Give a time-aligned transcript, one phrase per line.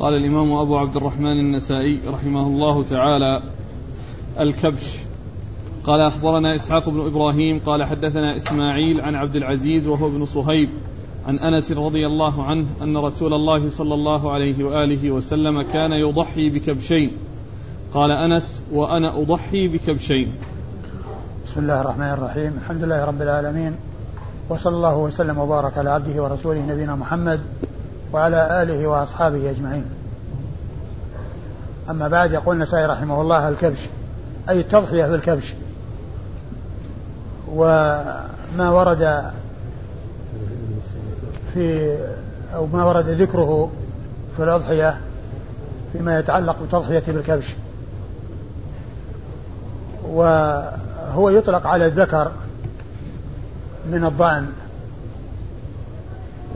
[0.00, 3.42] قال الإمام أبو عبد الرحمن النسائي رحمه الله تعالى
[4.40, 4.96] الكبش.
[5.84, 10.68] قال أخبرنا إسحاق بن إبراهيم قال حدثنا إسماعيل عن عبد العزيز وهو ابن صهيب
[11.26, 16.50] عن أنس رضي الله عنه أن رسول الله صلى الله عليه وآله وسلم كان يضحي
[16.50, 17.10] بكبشين.
[17.94, 20.32] قال أنس وأنا أضحي بكبشين.
[21.46, 22.58] بسم الله الرحمن الرحيم.
[22.64, 23.74] الحمد لله رب العالمين
[24.48, 27.40] وصلى الله وسلم وبارك على عبده ورسوله نبينا محمد
[28.12, 29.84] وعلى آله وأصحابه أجمعين.
[31.90, 33.78] أما بعد يقول النسائي رحمه الله الكبش
[34.48, 35.54] أي التضحية بالكبش
[37.52, 39.22] وما ورد
[41.54, 41.96] في
[42.54, 43.70] أو ما ورد ذكره
[44.36, 45.00] في الأضحية
[45.92, 47.46] فيما يتعلق بالتضحية بالكبش.
[50.04, 52.30] وهو يطلق على الذكر
[53.90, 54.46] من الضأن.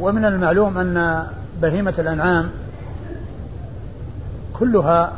[0.01, 1.27] ومن المعلوم أن
[1.63, 2.51] بهيمة الأنعام
[4.59, 5.13] كلها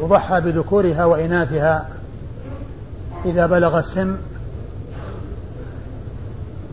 [0.00, 1.88] يضحى بذكورها وإناثها
[3.24, 4.16] إذا بلغ السن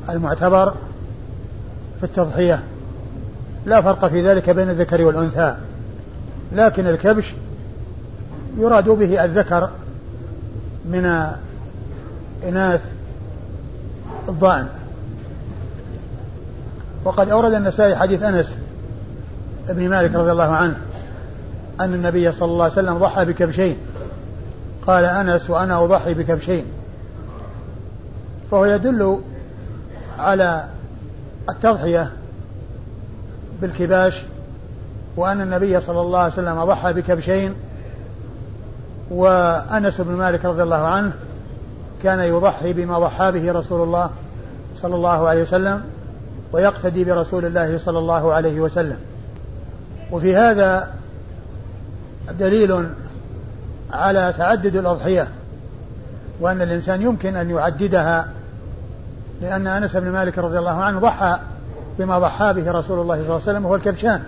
[0.10, 0.74] المعتبر
[2.00, 2.64] في التضحية.
[3.66, 5.56] لا فرق في ذلك بين الذكر والأنثى
[6.56, 7.34] لكن الكبش
[8.58, 9.70] يراد به الذكر
[10.86, 11.32] من
[12.48, 12.82] إناث
[14.30, 14.68] الضأن.
[17.04, 18.56] وقد أورد النسائي حديث أنس
[19.70, 20.78] بن مالك رضي الله عنه
[21.80, 23.78] أن النبي صلى الله عليه وسلم ضحى بكبشين
[24.88, 26.66] قال أنس وأنا أضحي بكبشين
[28.52, 29.20] فهو يدل
[30.20, 30.66] على
[31.50, 32.12] التضحية
[33.62, 34.22] بالكباش
[35.16, 37.54] وأن النبي صلى الله عليه وسلم ضحى بكبشين
[39.12, 41.12] وأنس بن مالك رضي الله عنه
[42.04, 44.10] كان يضحي بما ضحى به رسول الله
[44.78, 45.82] صلى الله عليه وسلم.
[46.52, 48.98] ويقتدي برسول الله صلى الله عليه وسلم.
[50.12, 50.94] وفي هذا
[52.40, 52.90] دليل
[53.94, 55.28] على تعدد الأضحية
[56.40, 58.28] وأن الإنسان يمكن أن يعددها
[59.42, 61.38] لأن أنس بن مالك رضي الله عنه ضحى
[62.00, 64.24] بما ضحى به رسول الله صلى الله عليه وسلم وهو الكبشان.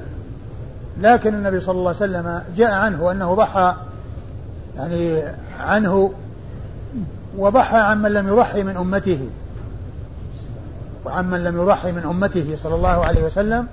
[1.01, 3.75] لكن النبي صلى الله عليه وسلم جاء عنه أنه ضحى
[4.77, 5.21] يعني
[5.59, 6.13] عنه
[7.37, 9.29] وضحى عمن لم يضحي من أمته.
[11.05, 13.67] وعمن لم يضحي من أمته صلى الله عليه وسلم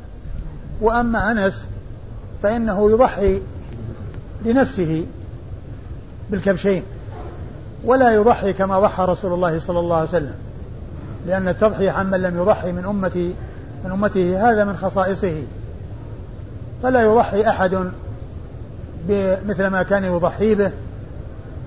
[0.80, 1.66] وأما أنس
[2.42, 3.42] فإنه يضحي
[4.44, 5.06] لنفسه
[6.30, 6.82] بالكبشين
[7.84, 10.34] ولا يضحي كما ضحى رسول الله صلى الله عليه وسلم
[11.26, 13.34] لأن التضحية عمن لم يضحي من أمتي
[13.84, 15.42] من أمته هذا من خصائصه.
[16.82, 17.90] فلا يضحي أحد
[19.08, 20.70] بمثل ما كان يضحي به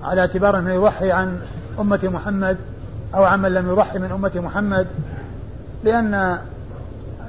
[0.02, 1.40] على اعتبار أنه يضحي عن
[1.80, 2.56] أمة محمد
[3.14, 4.86] أو عمن لم يضحي من أمة محمد.
[5.84, 6.38] لأن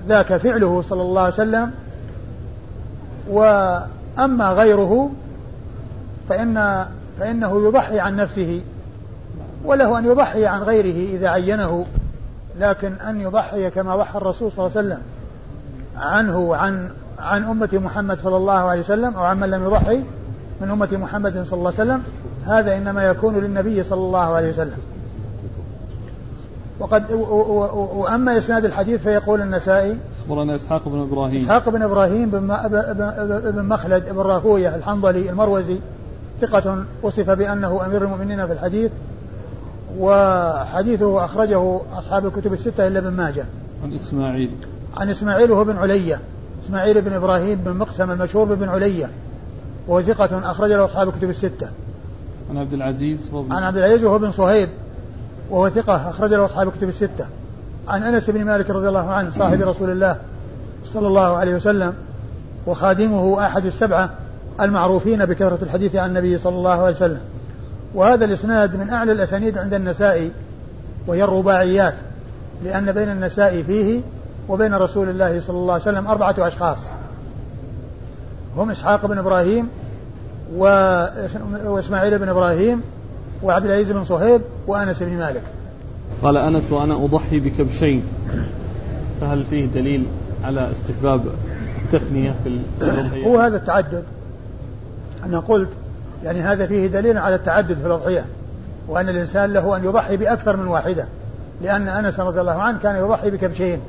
[0.08, 1.72] ذاك فعله صلى الله عليه وسلم
[3.30, 5.12] وأما غيره
[6.30, 6.86] فإن
[7.20, 8.62] فإنه يضحي عن نفسه
[9.66, 11.86] وله أن يضحي عن غيره إذا عينه
[12.60, 15.02] لكن أن يضحي كما ضحى الرسول صلى الله عليه وسلم
[15.98, 16.90] عنه وعن
[17.20, 20.04] عن أمة محمد صلى الله عليه وسلم أو عمن لم يضحي
[20.62, 22.04] من أمة محمد صلى الله عليه وسلم
[22.46, 24.78] هذا إنما يكون للنبي صلى الله عليه وسلم.
[26.80, 27.12] وقد
[27.96, 31.42] وأما إسناد الحديث فيقول النسائي أخبرنا إسحاق بن إبراهيم.
[31.42, 35.78] إسحاق بن إبراهيم بن مخلد بن راهوية الحنظلي المروزي
[36.42, 38.92] ثقة وصف بأنه أمير المؤمنين في الحديث
[40.00, 43.46] وحديثه أخرجه أصحاب الكتب الستة إلا ابن ماجه.
[43.84, 44.52] عن إسماعيل.
[44.98, 46.20] عن إسماعيل وهو بن علية
[46.66, 49.10] إسماعيل بن إبراهيم بن مقسم المشهور بن علية
[49.88, 51.70] وهو ثقة أخرج له أصحاب الكتب الستة.
[52.50, 54.70] عن عبد العزيز عن عبد العزيز وهو بن صهيب.
[55.50, 57.26] وهو ثقة أخرج له أصحاب الكتب الستة.
[57.88, 60.18] عن أنس بن مالك رضي الله عنه صاحب رسول الله
[60.86, 61.94] صلى الله عليه وسلم
[62.68, 64.10] وخادمه أحد السبعة
[64.62, 67.22] المعروفين بكثرة الحديث عن النبي صلى الله عليه وسلم.
[67.96, 70.32] وهذا الإسناد من أعلى الأسانيد عند النسائي
[71.08, 71.94] وهي الرباعيات
[72.64, 74.02] لأن بين النسائي فيه
[74.50, 76.78] وبين رسول الله صلى الله عليه وسلم أربعة أشخاص.
[78.58, 79.70] هم إسحاق بن إبراهيم
[81.66, 82.82] وإسماعيل بن إبراهيم
[83.44, 85.44] وعبد العزيز بن صهيب وأنس بن مالك.
[86.24, 88.04] قال أنس وأنا أضحي بكبشين.
[89.22, 90.06] فهل فيه دليل
[90.44, 91.22] على استحباب
[91.86, 94.04] التثنية في الأضحية؟ هو هذا التعدد.
[95.26, 95.70] أنا قلت
[96.24, 98.26] يعني هذا فيه دليل على التعدد في الأضحية
[98.88, 101.06] وأن الإنسان له أن يضحي بأكثر من واحدة
[101.62, 103.80] لأن أنس رضي الله عنه كان يضحي بكبشين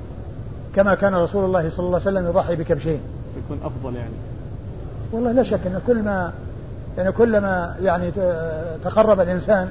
[0.76, 3.00] كما كان رسول الله صلى الله عليه وسلم يضحي بكبشين.
[3.44, 4.14] يكون أفضل يعني.
[5.12, 6.32] والله لا شك أن كل ما
[6.98, 8.10] يعني كلما يعني
[8.84, 9.70] تقرب الإنسان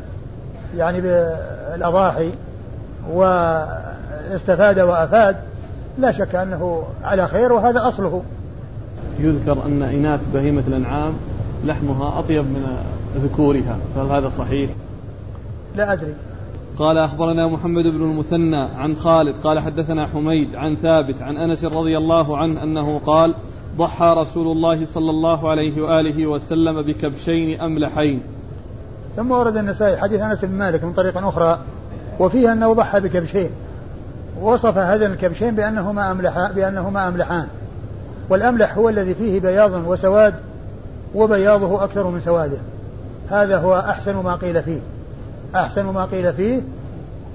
[0.77, 2.31] يعني بالأضاحي
[3.11, 5.35] واستفاد وأفاد
[5.97, 8.23] لا شك أنه على خير وهذا أصله
[9.19, 11.13] يذكر أن إناث بهيمة الأنعام
[11.65, 12.77] لحمها أطيب من
[13.23, 14.69] ذكورها فهل هذا صحيح؟
[15.75, 16.13] لا أدري
[16.77, 21.97] قال أخبرنا محمد بن المثنى عن خالد قال حدثنا حميد عن ثابت عن أنس رضي
[21.97, 23.33] الله عنه أنه قال
[23.77, 28.21] ضحى رسول الله صلى الله عليه وآله وسلم بكبشين أملحين.
[29.15, 31.59] ثم ورد النسائي حديث أنس بن مالك من طريق أخرى
[32.19, 33.49] وفيها أنه ضحى بكبشين.
[34.41, 37.47] وصف هذين الكبشين بأنهما أملحان بأنهما أملحان.
[38.29, 40.33] والأملح هو الذي فيه بياض وسواد
[41.15, 42.57] وبياضه أكثر من سواده.
[43.29, 44.79] هذا هو أحسن ما قيل فيه.
[45.55, 46.61] أحسن ما قيل فيه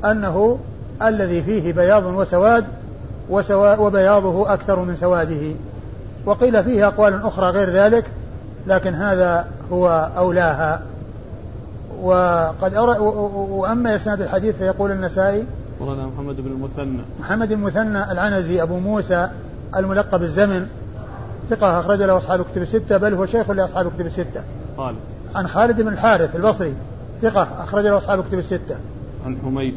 [0.04, 0.58] أنه
[1.02, 2.64] الذي فيه بياض وسواد
[3.30, 5.54] وسوا وبياضه أكثر من سواده.
[6.26, 8.04] وقيل فيه أقوال أخرى غير ذلك
[8.66, 10.82] لكن هذا هو أولاها.
[12.02, 12.98] وقد أرى
[13.50, 15.44] وأما إسناد الحديث فيقول النسائي
[15.80, 17.00] أخبرنا محمد بن المثنى.
[17.20, 19.28] محمد المثنى العنزي أبو موسى
[19.76, 20.66] الملقب الزمن
[21.50, 24.42] ثقة أخرج له أصحاب كتب الستة بل هو شيخ لأصحاب كتب الستة.
[24.76, 24.96] خالد
[25.34, 26.74] عن خالد بن الحارث البصري
[27.22, 28.76] ثقة أخرج له أصحاب كتب الستة.
[29.26, 29.74] عن حميد.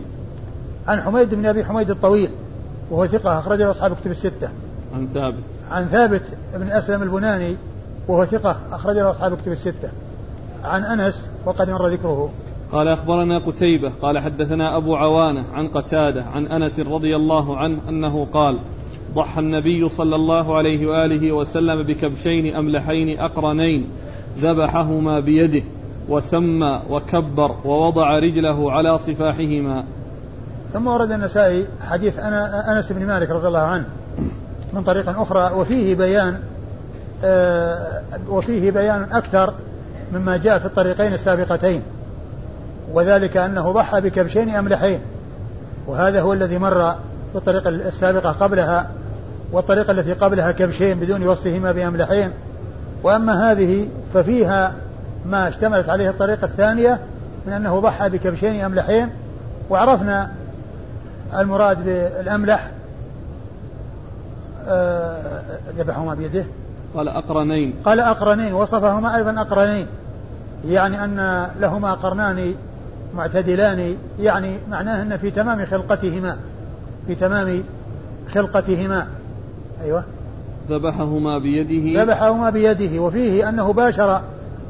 [0.88, 2.30] عن حميد بن أبي حميد الطويل
[2.92, 4.50] وهو ثقة أخرج له أصحاب كتب الستة.
[4.96, 5.53] عن ثابت.
[5.72, 6.24] عن ثابت
[6.56, 7.56] بن أسلم البناني
[8.08, 9.90] وهو ثقة أخرج له أصحاب كتب الستة.
[10.64, 12.30] عن أنس وقد مر ذكره.
[12.72, 18.28] قال أخبرنا قتيبة قال حدثنا أبو عوانة عن قتادة عن أنس رضي الله عنه أنه
[18.34, 18.58] قال
[19.16, 23.88] ضحى النبي صلى الله عليه وآله وسلم بكبشين أملحين أقرنين
[24.40, 25.64] ذبحهما بيده
[26.10, 29.84] وسمى وكبر ووضع رجله على صفاحهما.
[30.74, 33.86] ثم ورد النسائي حديث أنا أنس بن مالك رضي الله عنه.
[34.74, 36.40] من طريق أخرى وفيه بيان
[37.24, 39.54] آه وفيه بيان أكثر
[40.14, 41.82] مما جاء في الطريقين السابقتين.
[42.94, 45.00] وذلك أنه ضحى بكبشين أملحين
[45.88, 46.96] وهذا هو الذي مر
[47.32, 48.90] في الطريقة السابقة قبلها
[49.52, 52.32] والطريقة التي قبلها كبشين بدون وصفهما بأملحين.
[53.04, 54.74] وأما هذه ففيها
[55.26, 57.00] ما اشتملت عليه الطريقة الثانية
[57.48, 59.10] من أنه ضحى بكبشين أملحين
[59.70, 60.32] وعرفنا
[61.38, 62.72] المراد بالأملح
[65.78, 66.46] ذبحهما بيده.
[66.96, 67.74] قال أقرنين.
[67.86, 69.88] قال أقرنين وصفهما أيضا أقرنين.
[70.68, 72.56] يعني أن لهما قرنان
[73.16, 76.38] معتدلان يعني معناه أن في تمام خلقتهما
[77.08, 77.64] في تمام
[78.34, 79.08] خلقتهما.
[79.84, 80.04] أيوة.
[80.70, 82.04] ذبحهما بيده.
[82.04, 84.22] ذبحهما بيده وفيه أنه باشر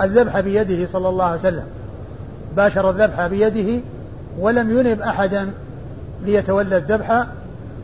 [0.02, 1.66] الذبح بيده صلى الله عليه وسلم.
[2.56, 3.82] باشر الذبح بيده
[4.40, 5.50] ولم ينب أحدا
[6.26, 7.26] ليتولى الذبح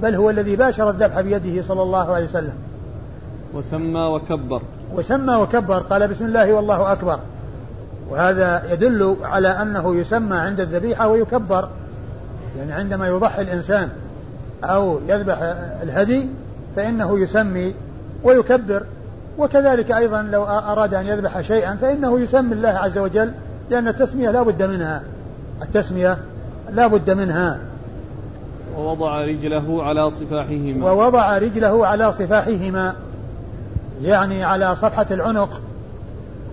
[0.03, 2.53] بل هو الذي باشر الذبح بيده صلى الله عليه وسلم.
[3.53, 4.61] وسمى وكبر.
[4.95, 7.19] وسمى وكبر قال بسم الله والله أكبر.
[8.09, 11.69] وهذا يدل على أنه يسمى عند الذبيحة ويكبر
[12.57, 13.89] يعني عندما يضحي الإنسان
[14.63, 15.37] أو يذبح
[15.83, 16.27] الهدي
[16.75, 17.73] فإنه يسمي
[18.23, 18.83] ويكبر.
[19.37, 23.31] وكذلك أيضا لو أراد أن يذبح شيئا فإنه يسمي الله عز وجل
[23.69, 25.01] لأن التسمية لا بد منها.
[25.61, 26.17] التسمية
[26.73, 27.59] لا بد منها.
[28.79, 30.91] ووضع رجله على صفاحهما.
[30.91, 32.95] ووضع رجله على صفاحهما
[34.03, 35.61] يعني على صفحة العنق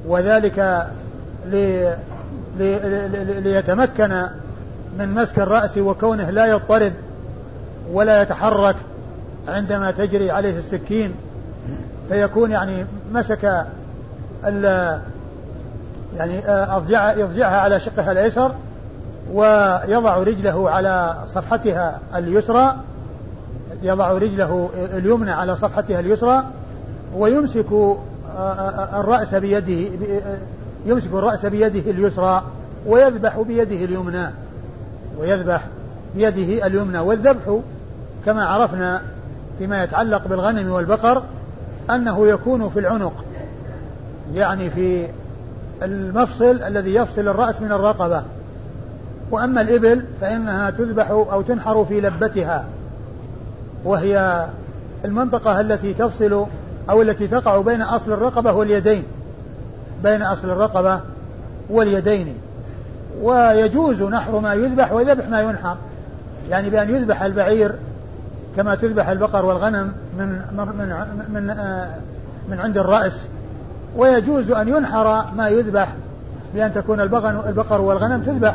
[0.06, 0.86] وذلك
[1.46, 1.96] لي
[2.58, 2.78] لي
[3.08, 4.22] لي ليتمكن
[4.98, 6.92] من مسك الرأس وكونه لا يضطرب
[7.92, 8.76] ولا يتحرك
[9.48, 11.14] عندما تجري عليه السكين.
[12.08, 13.66] فيكون يعني مسك
[16.16, 18.52] يعني أضجع يضجعها على شقها الأيسر
[19.32, 22.76] ويضع رجله على صفحتها اليسرى
[23.82, 26.44] يضع رجله اليمنى على صفحتها اليسرى
[27.16, 27.66] ويمسك
[28.94, 29.90] الرأس بيده
[30.86, 32.42] يمسك الرأس بيده اليسرى
[32.86, 34.26] ويذبح بيده اليمنى
[35.18, 35.66] ويذبح
[36.14, 36.98] بيده اليمنى.
[36.98, 37.58] والذبح
[38.26, 39.02] كما عرفنا
[39.58, 41.22] فيما يتعلق بالغنم والبقر
[41.90, 43.24] أنه يكون في العنق
[44.34, 45.06] يعني في
[45.82, 48.22] المفصل الذي يفصل الرأس من الرقبة.
[49.30, 52.64] وأما الإبل فإنها تذبح أو تنحر في لبتها
[53.84, 54.46] وهي
[55.04, 56.46] المنطقة التي تفصل
[56.90, 59.02] أو التي تقع بين أصل الرقبة واليدين
[60.02, 61.00] بين أصل الرقبة
[61.70, 62.34] واليدين.
[63.22, 65.76] ويجوز نحر ما يذبح وذبح ما ينحر
[66.48, 67.74] يعني بأن يذبح البعير
[68.56, 70.66] كما تذبح البقر والغنم من من
[71.28, 71.94] من آه،
[72.48, 73.26] من عند الرأس.
[73.96, 75.92] ويجوز أن ينحر ما يذبح
[76.54, 78.54] بأن تكون البقر والغنم تذبح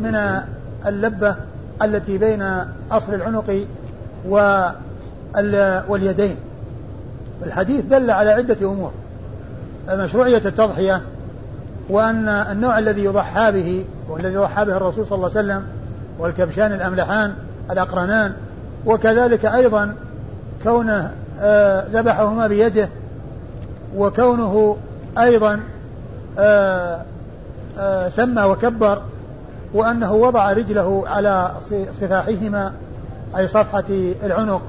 [0.00, 0.40] من
[0.86, 1.36] اللبة
[1.82, 2.44] التي بين
[2.90, 3.64] أصل العنق
[5.88, 6.36] واليدين.
[7.46, 8.92] الحديث دل على عدة أمور.
[9.90, 11.02] مشروعية التضحية
[11.88, 15.66] وأن النوع الذي يضحى به والذي ضحى به الرسول صلى الله عليه وسلم
[16.18, 17.34] والكبشان الأملحان
[17.70, 18.32] الأقرنان
[18.86, 19.94] وكذلك أيضا
[20.62, 22.88] كونه آه، ذبحهما بيده
[23.96, 24.76] وكونه
[25.18, 25.60] أيضا
[26.38, 27.02] آآ
[28.08, 29.02] سمى وكبر
[29.74, 31.50] وأنه وضع رجله على
[31.92, 32.72] صفاحهما
[33.36, 33.84] أي صفحة
[34.24, 34.62] العنق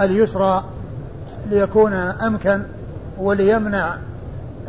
[0.00, 0.64] اليسرى
[1.50, 2.62] ليكون أمكن
[3.18, 3.94] وليمنع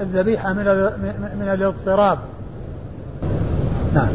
[0.01, 0.65] الذبيحة من
[1.39, 2.19] من الاضطراب.
[3.93, 4.07] نعم.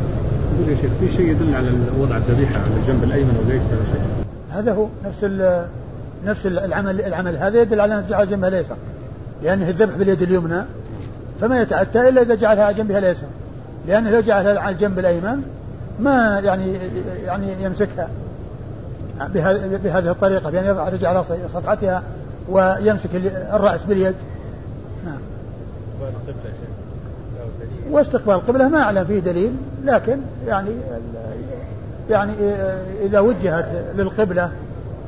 [0.59, 4.03] يقول يا شيخ في شيء يدل على وضع الذبيحة على الجنب الأيمن وليس شيء.
[4.51, 5.25] هذا هو نفس
[6.27, 8.77] نفس العمل العمل هذا يدل على أن جعل جنبها اليسار.
[9.43, 10.63] لأنه الذبح باليد اليمنى
[11.41, 13.29] فما يتأتى إلا إذا جعلها على جنبها اليسار.
[13.87, 15.43] لأنه لو جعلها على الجنب الأيمن
[16.01, 16.79] ما يعني
[17.25, 18.09] يعني يمسكها
[19.85, 22.03] بهذه الطريقة بأن يضع الرجل على صفحتها
[22.49, 23.11] ويمسك
[23.53, 24.15] الرأس باليد.
[25.07, 25.19] نعم.
[27.91, 29.53] واستقبال القبلة ما أعلم فيه دليل
[29.85, 30.71] لكن يعني
[32.11, 32.33] يعني
[33.03, 34.51] إذا وجهت للقبلة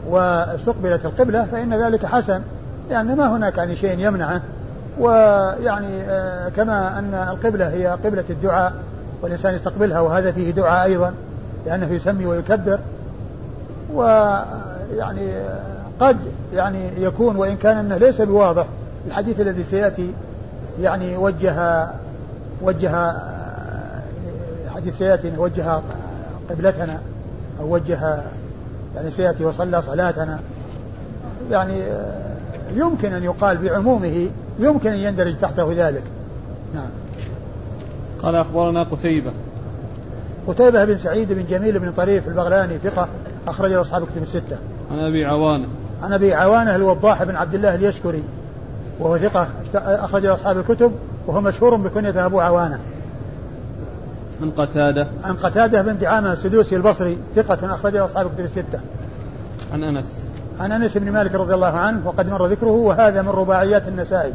[0.08, 2.42] واستقبلت القبلة فإن ذلك حسن
[2.90, 4.42] لأن ما هناك يعني شيء يمنعه.
[5.00, 6.02] ويعني
[6.56, 8.72] كما أن القبلة هي قبلة الدعاء
[9.22, 11.14] والإنسان يستقبلها وهذا فيه دعاء أيضا
[11.66, 12.78] لأنه يسمي ويكبر.
[13.94, 15.32] ويعني
[16.00, 16.16] قد
[16.54, 18.66] يعني يكون وإن كان أنه ليس بواضح
[19.06, 20.12] الحديث الذي سيأتي
[20.80, 21.86] يعني وجه
[22.62, 23.12] وجه
[24.74, 25.80] حديث سيأتي وجه
[26.50, 26.98] قبلتنا
[27.60, 28.22] أو وجه
[28.96, 30.38] يعني سيأتي وصلى صلاتنا.
[31.50, 31.82] يعني
[32.74, 36.02] يمكن أن يقال بعمومه يمكن أن يندرج تحته ذلك
[36.74, 36.90] نعم
[38.22, 39.32] قال أخبرنا قتيبة
[40.48, 43.08] قتيبة بن سعيد بن جميل بن طريف البغلاني ثقة
[43.48, 44.56] أخرج له أصحاب كتب الستة.
[44.90, 45.66] عن أبي عوانة.
[46.02, 48.22] عن أبي عوانة الوضاح بن عبد الله اليشكري
[49.00, 50.92] وهو ثقة أخرج له أصحاب الكتب
[51.26, 52.78] وهو مشهور بكنية أبو عوانة.
[54.42, 55.08] عن قتادة.
[55.24, 58.80] عن قتادة بن دعامة السدوسي البصري ثقة أخرج له أصحاب الكتب الستة.
[59.72, 60.28] عن أنس.
[60.60, 64.32] عن أنس بن مالك رضي الله عنه وقد مر ذكره وهذا من رباعيات النسائي.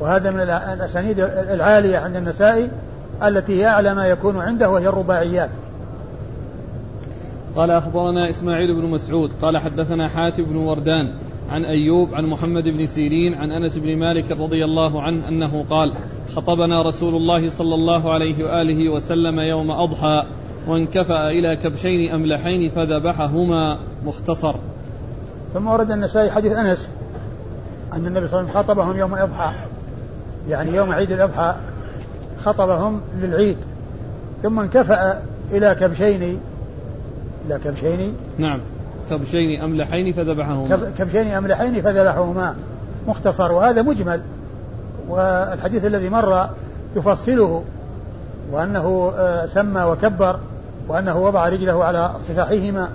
[0.00, 2.70] وهذا من الأسانيد العالية عند النسائي
[3.22, 5.50] التي هي أعلى ما يكون عنده وهي الرباعيات.
[7.56, 11.12] قال أخبرنا إسماعيل بن مسعود قال حدثنا حاتم بن وردان
[11.50, 15.94] عن أيوب عن محمد بن سيرين عن أنس بن مالك رضي الله عنه أنه قال
[16.34, 20.24] خطبنا رسول الله صلى الله عليه وآله وسلم يوم أضحى
[20.68, 23.78] وانكفأ إلى كبشين أملحين فذبحهما.
[24.06, 24.54] مختصر.
[25.54, 26.88] ثم ورد النسائي حديث أنس
[27.92, 29.52] أن النبي صلى الله عليه وسلم خطبهم يوم الأضحى
[30.48, 31.54] يعني يوم عيد الأضحى
[32.44, 33.56] خطبهم للعيد
[34.42, 36.40] ثم انكفأ إلى كبشين
[37.46, 38.60] إلى كبشين؟ نعم.
[39.10, 40.92] كبشين أملحين فذبحهما.
[40.98, 42.54] كبشين أملحين فذبحهما.
[43.08, 44.20] مختصر وهذا مجمل.
[45.08, 46.48] والحديث الذي مر
[46.96, 47.62] يفصله
[48.52, 50.38] وأنه آه، سمى وكبر
[50.88, 52.88] وأنه وضع رجله على صفاحهما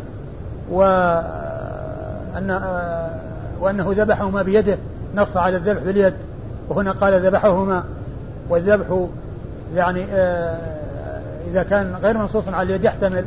[0.71, 3.09] وأن آه،
[3.61, 4.77] وأنه ذبحهما بيده
[5.15, 6.13] نص على الذبح باليد.
[6.69, 7.83] وهنا قال ذبحهما
[8.49, 9.07] والذبح
[9.75, 10.57] يعني آه،
[11.51, 13.25] إذا كان غير منصوص على اليد يحتمل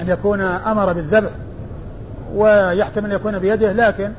[0.00, 1.30] أن يكون أمر بالذبح
[2.34, 4.12] ويحتمل أن يكون بيده لكن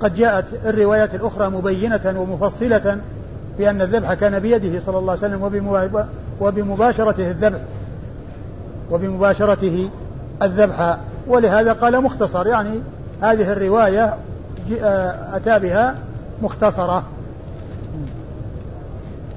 [0.00, 2.98] قد جاءت الروايات الأخرى مبينة ومفصلة
[3.58, 5.42] بأن الذبح كان بيده صلى الله عليه وسلم
[6.40, 7.58] وبمباشرته الذبح
[8.90, 9.90] وبمباشرته
[10.42, 10.98] الذبح.
[11.28, 12.80] ولهذا قال مختصر يعني
[13.22, 14.14] هذه الرواية
[15.32, 15.94] أتى بها
[16.42, 17.02] مختصرة.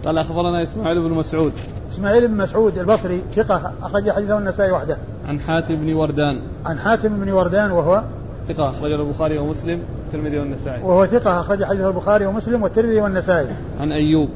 [0.05, 1.53] قال أخبرنا إسماعيل بن مسعود
[1.91, 4.97] إسماعيل بن مسعود البصري ثقة أخرج حديثه النسائي وحده.
[5.27, 6.39] عن حاتم بن وردان.
[6.65, 8.03] عن حاتم بن وردان وهو
[8.47, 10.83] ثقة أخرج البخاري ومسلم والترمذي والنسائي.
[10.83, 13.47] وهو ثقة أخرج حديث البخاري ومسلم والترمذي والنسائي.
[13.81, 14.29] عن أيوب.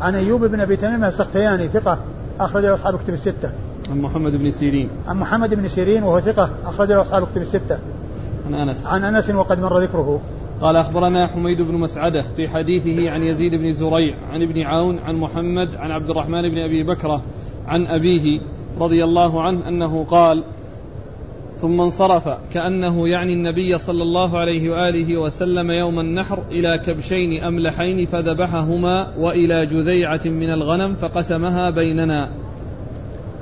[0.00, 1.98] عن أيوب بن أبي تميم السختياني ثقة
[2.40, 3.50] أخرج له أصحاب كتب الستة.
[3.90, 4.88] عن محمد بن سيرين.
[5.08, 7.78] عن محمد بن سيرين وهو ثقة أخرج له أصحاب كتب الستة.
[8.46, 8.86] عن أنس.
[8.86, 10.20] عن أنس وقد مر ذكره.
[10.60, 15.14] قال أخبرنا حميد بن مسعدة في حديثه عن يزيد بن زريع عن ابن عون عن
[15.14, 17.22] محمد عن عبد الرحمن بن أبي بكرة
[17.66, 18.40] عن أبيه
[18.80, 20.44] رضي الله عنه أنه قال
[21.60, 28.06] ثم انصرف كأنه يعني النبي صلى الله عليه وآله وسلم يوم النحر إلى كبشين أملحين
[28.06, 32.28] فذبحهما وإلى جذيعة من الغنم فقسمها بيننا.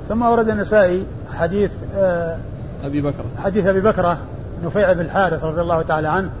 [0.09, 2.39] ثم ورد النسائي حديث آه
[2.83, 4.17] أبي بكر حديث أبي بكرة
[4.63, 6.31] نفيع بن الحارث رضي الله تعالى عنه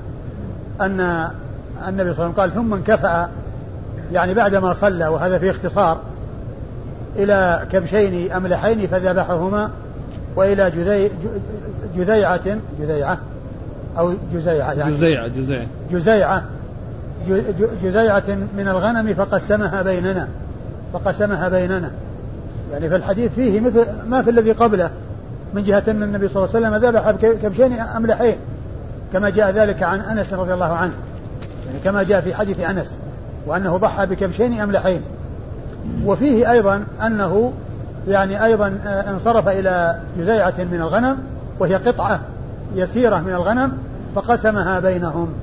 [0.81, 1.29] أن
[1.87, 3.29] النبي صلى الله عليه وسلم قال ثم انكفأ.
[4.13, 5.97] يعني بعدما صلى وهذا في اختصار
[7.15, 9.69] إلى كبشين أملحين فذبحهما
[10.35, 11.11] وإلى جذي
[11.97, 13.17] جذيعة جذيعة
[13.97, 14.93] أو جزيعة يعني.
[14.93, 15.67] جزيعة جزيعة.
[15.91, 16.43] جزيعة.
[17.83, 18.23] جزيعة
[18.57, 20.27] من الغنم فقسمها بيننا
[20.93, 21.91] فقسمها بيننا.
[22.71, 24.89] يعني في الحديث فيه مثل ما في الذي قبله
[25.53, 28.35] من جهة أن النبي صلى الله عليه وسلم ذبح كبشين أملحين.
[29.13, 30.93] كما جاء ذلك عن أنس رضي الله عنه.
[31.65, 32.97] يعني كما جاء في حديث أنس
[33.45, 35.01] وأنه ضحى بكبشين أملحين.
[36.05, 37.53] وفيه أيضا أنه
[38.07, 41.17] يعني أيضا انصرف إلى جزيعة من الغنم
[41.59, 42.19] وهي قطعة
[42.75, 43.71] يسيرة من الغنم
[44.15, 45.33] فقسمها بينهم.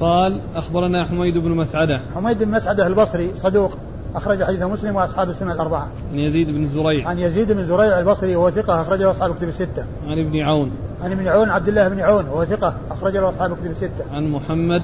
[0.00, 2.00] قال أخبرنا حميد بن مسعدة.
[2.14, 3.72] حميد بن مسعدة البصري صدوق.
[4.14, 5.88] أخرج حديث مسلم وأصحاب السنة الأربعة.
[6.12, 7.08] عن يزيد بن زريع.
[7.08, 9.84] عن يزيد بن زريع البصري وهو ثقة أخرج له أصحاب الكتب الستة.
[10.06, 10.70] عن ابن عون.
[11.02, 14.04] عن ابن عون عبد الله بن عون وهو ثقة أخرج له أصحاب الكتب الستة.
[14.12, 14.82] عن محمد.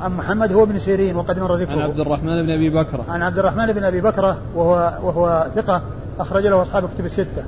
[0.00, 1.72] عن محمد هو ابن سيرين وقد مر ذكره.
[1.72, 3.04] عن عبد الرحمن بن أبي بكرة.
[3.08, 5.82] عن عبد الرحمن بن أبي بكرة وهو وهو ثقة
[6.20, 7.44] أخرج له أصحاب الكتب الستة.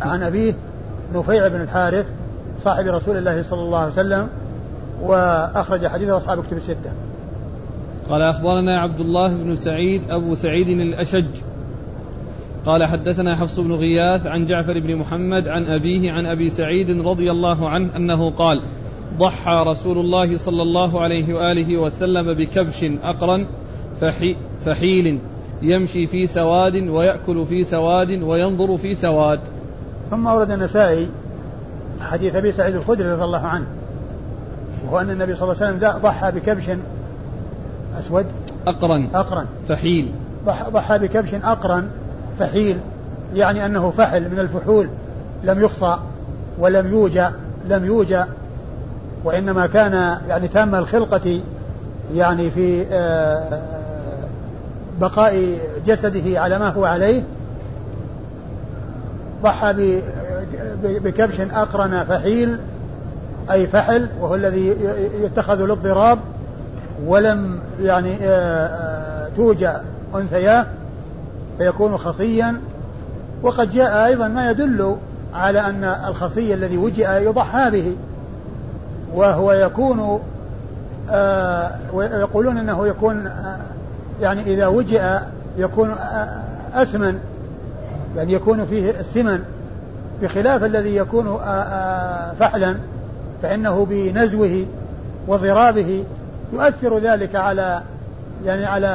[0.00, 0.54] عن أبيه
[1.14, 2.06] نفيع بن الحارث
[2.62, 4.28] صاحب رسول الله صلى الله عليه وسلم
[5.02, 6.92] وأخرج حديثه أصحاب الكتب الستة.
[8.10, 11.26] قال أخبرنا عبد الله بن سعيد أبو سعيد الأشج.
[12.66, 17.30] قال حدثنا حفص بن غياث عن جعفر بن محمد عن أبيه عن أبي سعيد رضي
[17.30, 18.62] الله عنه أنه قال
[19.18, 22.86] ضحى رسول الله صلى الله عليه وآله وسلم بكبش
[24.00, 24.36] فحي
[24.66, 25.18] فحيل
[25.62, 29.40] يمشي في سواد ويأكل في سواد وينظر في سواد.
[30.10, 31.08] ثم ورد النسائي
[32.00, 33.66] حديث أبي سعيد الخدري رضي الله عنه
[34.84, 36.70] وهو أن النبي صلى الله عليه وسلم ضحى بكبش
[37.98, 38.26] أسود؟
[38.66, 39.08] أقرن.
[39.14, 39.46] أقرن.
[39.68, 40.12] فحيل.
[40.46, 41.88] ضحى بكبش أقرن
[42.38, 42.78] فحيل
[43.34, 44.88] يعني أنه فحل من الفحول
[45.44, 45.98] لم يخصى
[46.58, 47.26] ولم يوجى
[47.68, 48.24] لم يوجى
[49.24, 51.40] وإنما كان يعني تام الخلقة
[52.14, 53.62] يعني في آه،
[55.00, 57.22] بقاء جسده على ما هو عليه.
[59.42, 60.00] ضحى
[60.82, 62.58] بكبش أقرن فحيل
[63.50, 64.76] أي فحل وهو الذي
[65.22, 66.18] يتخذ للضراب.
[67.06, 69.72] ولم يعني آه، آه، توجى
[70.14, 70.66] أنثياه
[71.58, 72.60] فيكون خصيا.
[73.42, 74.96] وقد جاء أيضا ما يدل
[75.34, 77.96] على أن الخصي الذي وجئ يضحى به
[79.14, 80.20] وهو يكون
[81.10, 83.30] آه ويقولون أنه يكون
[84.20, 85.02] يعني إذا وجئ
[85.58, 85.94] يكون
[86.74, 87.18] اسمن
[88.16, 89.42] يعني يكون فيه السمن
[90.22, 91.38] بخلاف الذي يكون
[92.40, 92.74] فحلا
[93.42, 94.66] فإنه بنزوه
[95.28, 96.04] وضرابه
[96.52, 97.82] يؤثر ذلك على
[98.44, 98.86] يعني على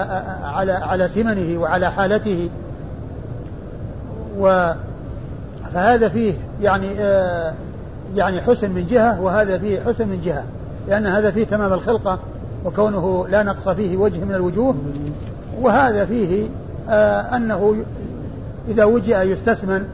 [0.43, 2.49] على على سمنه وعلى حالته.
[4.37, 4.73] و
[5.73, 7.53] فهذا فيه يعني آه
[8.15, 10.43] يعني حسن من جهة وهذا فيه حسن من جهة.
[10.87, 12.19] لأن هذا فيه تمام الخلقة
[12.65, 14.75] وكونه لا نقص فيه وجه من الوجوه.
[15.61, 16.47] وهذا فيه
[16.89, 17.75] آه أنه
[18.67, 19.87] إذا وجئ يستسمن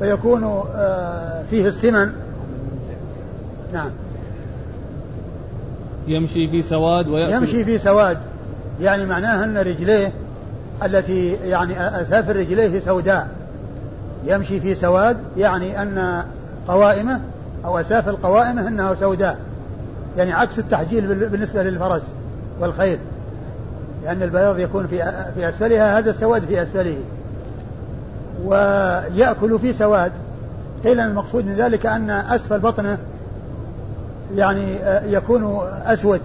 [0.00, 0.44] فيكون
[0.74, 2.12] آه فيه السمن.
[3.72, 3.90] نعم.
[6.08, 7.32] يمشي في سواد ويأكل.
[7.32, 8.18] يمشي في سواد.
[8.80, 10.12] يعني معناها أن رجليه
[10.84, 13.28] التي يعني أسافل رجليه سوداء.
[14.26, 16.24] يمشي في سواد يعني أن
[16.68, 17.20] قوائمه
[17.64, 19.38] أو أسافل قوائمه أنها سوداء.
[20.16, 22.02] يعني عكس التحجيل بالنسبة للفرس
[22.60, 22.98] والخيل.
[24.04, 24.96] لأن البياض يكون في
[25.34, 26.96] في أسفلها هذا السواد في أسفله.
[28.44, 30.12] ويأكل في سواد.
[30.84, 32.98] قيل المقصود من ذلك أن أسفل بطنه
[34.36, 36.20] يعني يكون أسود.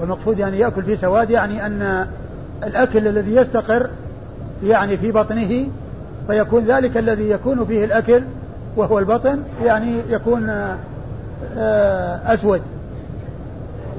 [0.00, 2.06] والمقصود يعني يأكل في سواد يعني أن
[2.64, 3.90] الأكل الذي يستقر
[4.64, 5.66] يعني في بطنه
[6.28, 8.22] فيكون ذلك الذي يكون فيه الأكل
[8.76, 10.50] وهو البطن يعني يكون
[11.58, 12.60] آه، أسود.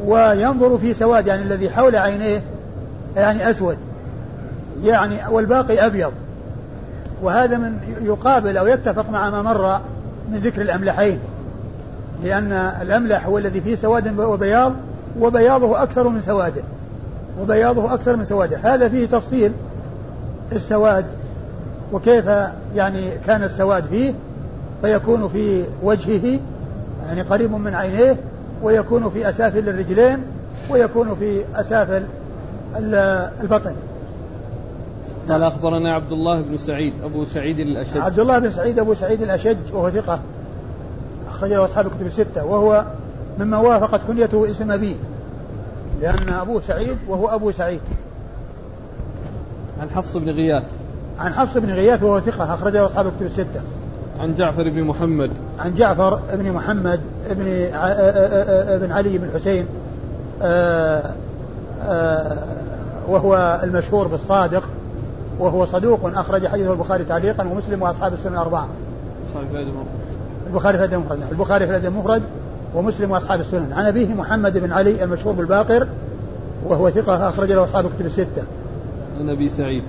[0.05, 2.41] وينظر في سواد يعني الذي حول عينيه
[3.15, 3.77] يعني أسود
[4.83, 6.11] يعني والباقي أبيض.
[7.21, 9.81] وهذا من يقابل أو يتفق مع ما مر
[10.31, 11.19] من ذكر الأملحين.
[12.23, 14.73] لأن الأملح هو الذي فيه سواد وبياض
[15.19, 16.63] وبياضه أكثر من سواده.
[17.41, 18.57] وبياضه أكثر من سواده.
[18.63, 19.51] هذا فيه تفصيل
[20.51, 21.05] السواد
[21.91, 22.25] وكيف
[22.75, 24.13] يعني كان السواد فيه.
[24.81, 26.39] فيكون في وجهه
[27.07, 28.17] يعني قريب من عينيه
[28.63, 30.17] ويكون في أسافل الرجلين
[30.69, 32.03] ويكون في أسافل
[33.41, 33.73] البطن.
[35.29, 37.97] قال أخبرنا عبد الله بن سعيد أبو سعيد الأشج.
[37.97, 40.19] عبد الله بن سعيد أبو سعيد الأشج وهو ثقة.
[41.33, 42.85] أخرجه أصحاب الكتب الستة وهو
[43.39, 44.95] مما وافقت كنيته اسم أبيه
[46.01, 47.81] لأن أبوه سعيد وهو أبو سعيد.
[49.81, 50.63] عن حفص بن غياث.
[51.19, 53.61] عن حفص بن غياث وهو ثقة أخرجه أصحاب الكتب الستة.
[54.19, 55.31] عن جعفر بن محمد.
[55.59, 57.45] عن جعفر بن محمد بن
[58.79, 59.65] بن علي بن حسين
[63.07, 64.63] وهو المشهور بالصادق
[65.39, 68.67] وهو صدوق أخرج حديثه البخاري تعليقا ومسلم وأصحاب السنن الأربعة.
[70.53, 72.21] البخاري في الأدب المفرد البخاري في الأدب المفرد
[72.75, 75.87] ومسلم وأصحاب السنن عن أبيه محمد بن علي المشهور بالباقر
[76.65, 78.43] وهو ثقة أخرج له أصحاب الكتب الستة.
[79.19, 79.83] عن أبي سعيد.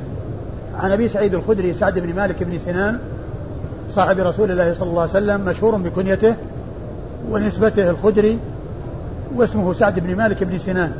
[0.75, 2.99] عن أبي سعيد الخدري سعد بن مالك بن سنان
[3.91, 6.35] صاحب رسول الله صلى الله عليه وسلم مشهور بكنيته
[7.31, 8.39] ونسبته الخدري
[9.37, 10.93] واسمه سعد بن مالك بن سنان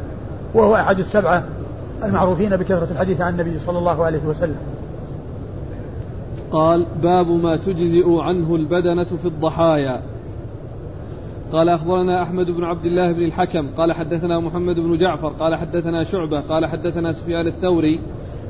[0.55, 1.45] وهو أحد السبعة
[2.03, 4.57] المعروفين بكثرة الحديث عن النبي صلى الله عليه وسلم
[6.53, 10.03] قال باب ما تجزئ عنه البدنة في الضحايا.
[11.53, 16.05] قال أخبرنا أحمد بن عبد الله بن الحكم قال حدثنا محمد بن جعفر قال حدثنا
[16.05, 18.01] شعبة قال حدثنا سفيان الثوري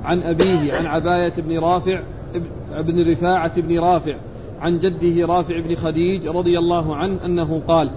[0.04, 2.02] عن أبيه عن عباية بن رافع
[2.78, 4.16] بن رفاعة بن رافع
[4.60, 7.90] عن جده رافع بن خديج رضي الله عنه أنه قال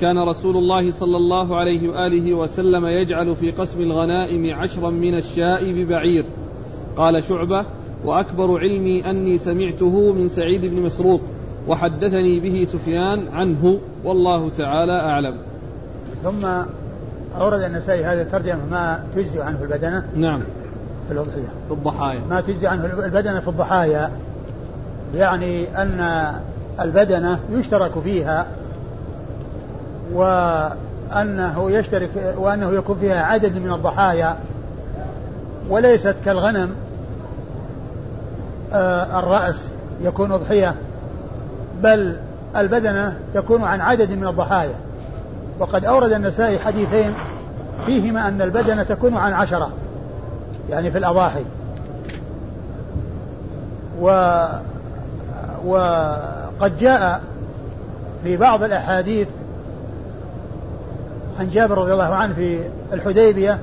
[0.00, 5.72] كان رسول الله صلى الله عليه وآله وسلم يجعل في قسم الغنائم عشرا من الشاء
[5.72, 6.24] ببعير.
[6.96, 7.64] قال شعبة
[8.04, 11.20] وأكبر علمي أني سمعته من سعيد بن مسروق
[11.68, 15.36] وحدثني به سفيان عنه والله تعالى أعلم.
[16.22, 16.46] ثم
[17.40, 20.40] أورد النسائي هذه الترجمة ما تجزي عنه البدنة؟ نعم.
[21.08, 22.20] في الأضحية في الضحايا.
[22.30, 24.10] ما تجزي عنه البدنة في الضحايا
[25.14, 26.26] يعني أن
[26.80, 28.46] البدنة يشترك فيها
[30.12, 34.36] وأنه يشترك وأنه يكون فيها عدد من الضحايا
[35.68, 36.70] وليست كالغنم.
[38.72, 39.64] الرأس
[40.00, 40.74] يكون أضحية
[41.82, 42.16] بل
[42.56, 44.74] البدنة تكون عن عدد من الضحايا.
[45.58, 47.14] وقد أورد النسائي حديثين
[47.86, 49.70] فيهما أن البدنة تكون عن عشرة
[50.70, 51.44] يعني في الأضاحي.
[54.00, 54.06] و
[55.66, 57.20] وقد جاء
[58.24, 59.28] في بعض الأحاديث
[61.40, 62.60] عن جابر رضي الله عنه في
[62.92, 63.58] الحديبية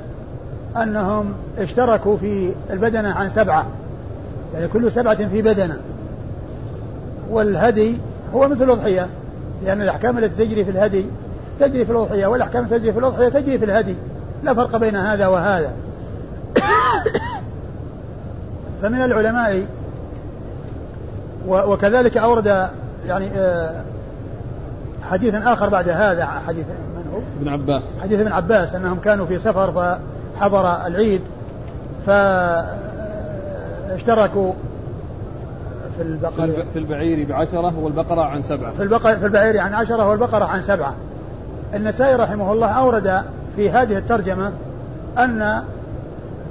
[0.76, 3.66] أنهم اشتركوا في البدنة عن سبعة.
[4.54, 5.78] يعني كل سبعة في بدنة.
[7.30, 7.98] والهدي
[8.34, 9.10] هو مثل الأضحية.
[9.64, 11.06] لأن الأحكام التي تجري في الهدي
[11.60, 13.96] تجري في الأضحية والأحكام التي تجري في الأضحية تجري في الهدي.
[14.44, 15.74] لا فرق بين هذا وهذا.
[18.82, 19.66] فمن العلماء
[21.48, 22.70] وكذلك أورد
[23.08, 23.84] يعني آه،
[25.12, 27.84] حديث آخر بعد هذا حديث من هو؟ ابن عباس.
[28.02, 29.98] حديث ابن عباس أنهم كانوا في سفر
[30.38, 31.22] فحضر العيد.
[33.88, 34.54] فاشتركوا
[35.98, 38.72] في البقر في البعير بعشرة والبقرة عن سبعة.
[38.72, 40.94] في البقر في البعير عن عشرة والبقرة عن سبعة.
[41.74, 43.22] النسائي رحمه الله أورد
[43.56, 44.52] في هذه الترجمة
[45.18, 45.64] أن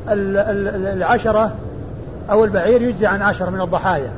[0.09, 1.53] العشرة
[2.31, 4.11] أو البعير يجزي عن عشر من الضحايا.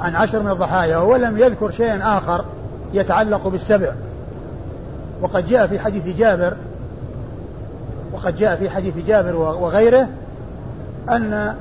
[0.00, 2.44] عن عشر من الضحايا ولم يذكر شيئا آخر
[2.92, 3.92] يتعلق بالسبع.
[5.22, 6.54] وقد جاء في حديث جابر
[8.12, 10.08] وقد جاء في حديث جابر وغيره
[11.08, 11.54] أن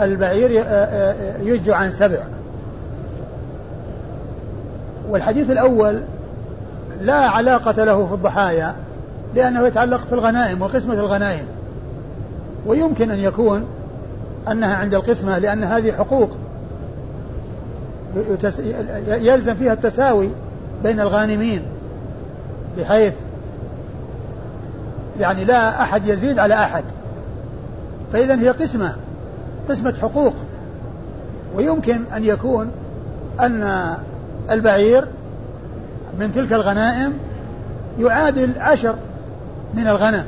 [0.00, 0.50] البعير
[1.42, 2.18] يجز عن سبع.
[5.08, 6.00] والحديث الأول
[7.00, 8.74] لا علاقة له في الضحايا
[9.34, 11.46] لأنه يتعلق في الغنائم وقسمة الغنائم.
[12.66, 13.66] ويمكن أن يكون
[14.50, 16.30] أنها عند القسمة لأن هذه حقوق
[19.08, 20.28] يلزم فيها التساوي
[20.82, 21.62] بين الغانمين
[22.78, 23.14] بحيث
[25.20, 26.84] يعني لا أحد يزيد على أحد.
[28.12, 28.94] فإذا هي قسمة
[29.68, 30.34] قسمة حقوق.
[31.54, 32.70] ويمكن أن يكون
[33.40, 33.94] أن
[34.50, 35.04] البعير
[36.18, 37.12] من تلك الغنائم
[37.98, 38.94] يعادل عشر
[39.74, 40.24] من الغنم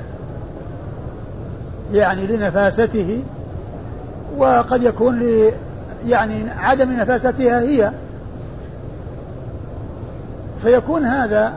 [1.93, 3.23] يعني لنفاسته
[4.37, 5.53] وقد يكون ل
[6.07, 7.91] يعني عدم نفاستها هي.
[10.63, 11.53] فيكون هذا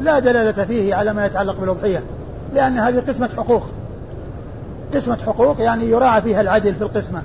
[0.00, 2.02] لا دلالة فيه على ما يتعلق بالأضحية
[2.54, 3.66] لأن هذه قسمة حقوق.
[4.96, 7.22] قسمة حقوق يعني يراعى فيها العدل في القسمة.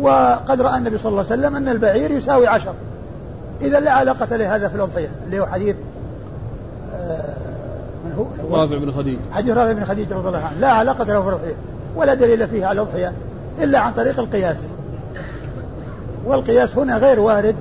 [0.00, 2.74] وقد رأى النبي صلى الله عليه وسلم أن البعير يساوي عشر.
[3.60, 5.76] إذا لا علاقة لهذا في الأضحية اللي هو حديث
[6.94, 7.34] آه،
[8.04, 9.18] من هو؟ رافع بن خديج.
[9.32, 10.60] حديث رافع بن خديج رضي الله عنه.
[10.60, 11.56] لا علاقة له في الأضحية
[11.96, 13.12] ولا دليل فيه على الأضحية
[13.58, 14.68] إلا عن طريق القياس.
[16.26, 17.56] والقياس هنا غير وارد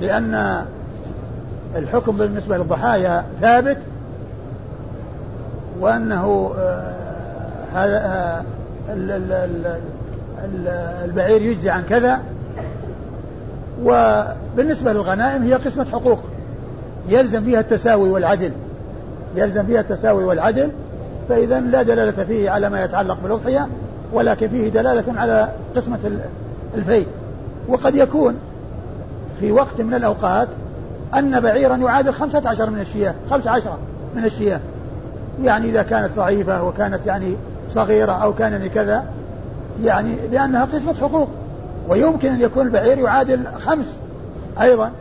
[0.00, 0.64] لأن
[1.76, 3.78] الحكم بالنسبة للضحايا ثابت
[5.80, 6.87] وأنه آه،
[7.74, 8.44] هذا آه،
[11.04, 12.20] البعير يجزي عن كذا.
[13.82, 16.20] وبالنسبة للغنائم هي قسمة حقوق.
[17.08, 18.52] يلزم فيها التساوي والعدل.
[19.36, 20.70] يلزم فيها التساوي والعدل
[21.28, 23.68] فإذا لا دلالة فيه على ما يتعلق بالأضحية
[24.12, 25.98] ولكن فيه دلالة على قسمة
[26.74, 27.06] الفيء
[27.68, 28.34] وقد يكون
[29.40, 30.48] في وقت من الأوقات
[31.14, 33.76] أن بعيرا يعادل خمسة عشر من الشياه خمسة عشر
[34.16, 34.60] من الشياه.
[35.42, 37.36] يعني إذا كانت ضعيفة وكانت يعني
[37.70, 39.04] صغيرة أو كان كذا
[39.82, 41.28] يعني لأنها قسمة حقوق
[41.88, 43.98] ويمكن أن يكون البعير يعادل خمس
[44.60, 44.92] أيضا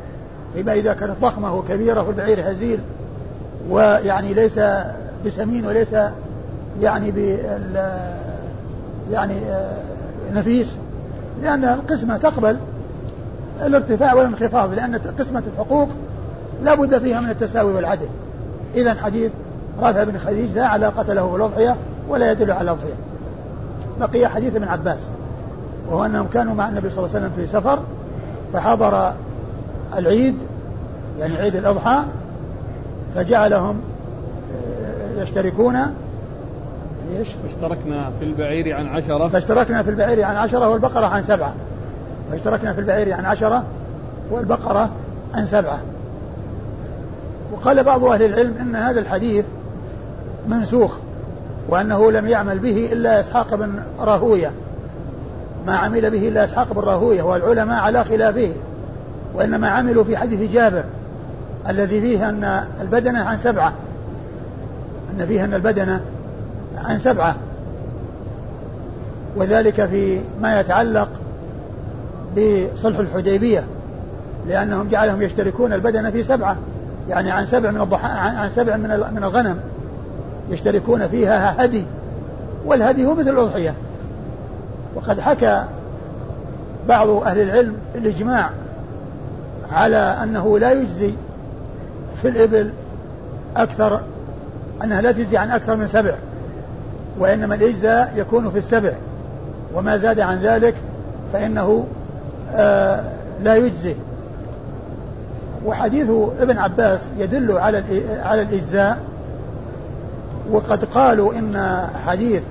[0.53, 2.79] فيما إذا كانت ضخمة وكبيرة والبعير هزيل
[3.69, 4.59] ويعني ليس
[5.25, 5.95] بسمين وليس
[6.81, 7.91] يعني بال
[9.11, 9.81] يعني آه،
[10.33, 10.77] نفيس
[11.41, 12.57] لأن القسمة تقبل
[13.65, 15.89] الارتفاع والانخفاض لأن قسمة الحقوق
[16.63, 18.07] لا بد فيها من التساوي والعدل.
[18.75, 19.31] إذا حديث
[19.79, 21.75] رافع بن خديج لا علاقة له بالأضحية
[22.07, 22.93] ولا يدل على الأضحية
[23.99, 24.99] بقي حديث ابن عباس
[25.89, 27.79] وهو أنهم كانوا مع النبي صلى الله عليه وسلم في سفر
[28.53, 29.13] فحضر
[29.97, 30.35] العيد
[31.19, 32.03] يعني عيد الأضحى
[33.15, 33.81] فجعلهم
[35.17, 35.75] يشتركون.
[37.17, 39.27] إيش؟ اشتركنا في البعير عن عشرة.
[39.27, 41.53] فاشتركنا في البعير عن عشرة والبقرة عن سبعة.
[42.31, 43.63] فاشتركنا في البعير عن عشرة
[44.31, 44.89] والبقرة
[45.33, 45.79] عن سبعة.
[47.53, 49.45] وقال بعض أهل العلم أن هذا الحديث
[50.47, 50.97] منسوخ.
[51.69, 54.51] وأنه لم يعمل به إلا إسحاق بن راهوية.
[55.67, 58.51] ما عمل به إلا إسحاق بن راهوية والعلماء على خلافه
[59.33, 60.83] وإنما عملوا في حديث جابر
[61.69, 63.73] الذي فيه أن البدنة عن سبعة.
[65.13, 66.01] أن فيه أن البدنة
[66.77, 67.35] عن سبعة.
[69.35, 71.09] وذلك في ما يتعلق
[72.37, 73.63] بصلح الحديبية
[74.47, 76.57] لأنهم جعلهم يشتركون البدنة في سبعة
[77.09, 79.59] يعني عن سبع من الضحى عن سبع من الغنم.
[80.49, 81.85] يشتركون فيها هدي
[82.65, 83.73] والهدي هو مثل الأضحية.
[84.95, 85.63] وقد حكى
[86.87, 88.49] بعض أهل العلم الإجماع
[89.71, 91.13] على أنه لا يجزي
[92.21, 92.71] في الإبل
[93.57, 94.01] أكثر
[94.83, 96.15] أنها لا تجزي عن أكثر من سبع
[97.19, 98.93] وإنما الإجزاء يكون في السبع.
[99.73, 100.75] وما زاد عن ذلك
[101.33, 101.85] فإنه
[102.55, 103.03] آه
[103.43, 103.95] لا يجزي.
[105.65, 107.83] وحديث ابن عباس يدل على
[108.23, 108.99] على الإجزاء
[110.51, 112.43] وقد قالوا إن حديث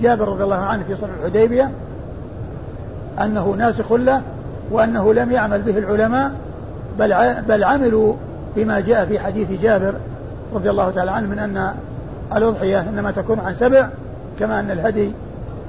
[0.00, 1.70] جابر رضي الله عنه في صلح الحديبية
[3.20, 4.22] أنه ناسخ له
[4.70, 6.32] وأنه لم يعمل به العلماء
[6.98, 8.14] بل بل عملوا
[8.56, 9.94] بما جاء في حديث جابر
[10.54, 11.74] رضي الله تعالى عنه من أن
[12.36, 13.88] الأضحية إنما تكون عن سبع
[14.38, 15.12] كما أن الهدي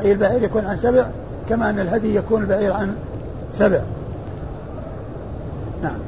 [0.02, 1.06] أي البعير يكون عن سبع
[1.50, 2.96] كما أن الهدي يكون البعير عن
[3.52, 3.82] سبع.
[5.84, 6.00] نعم.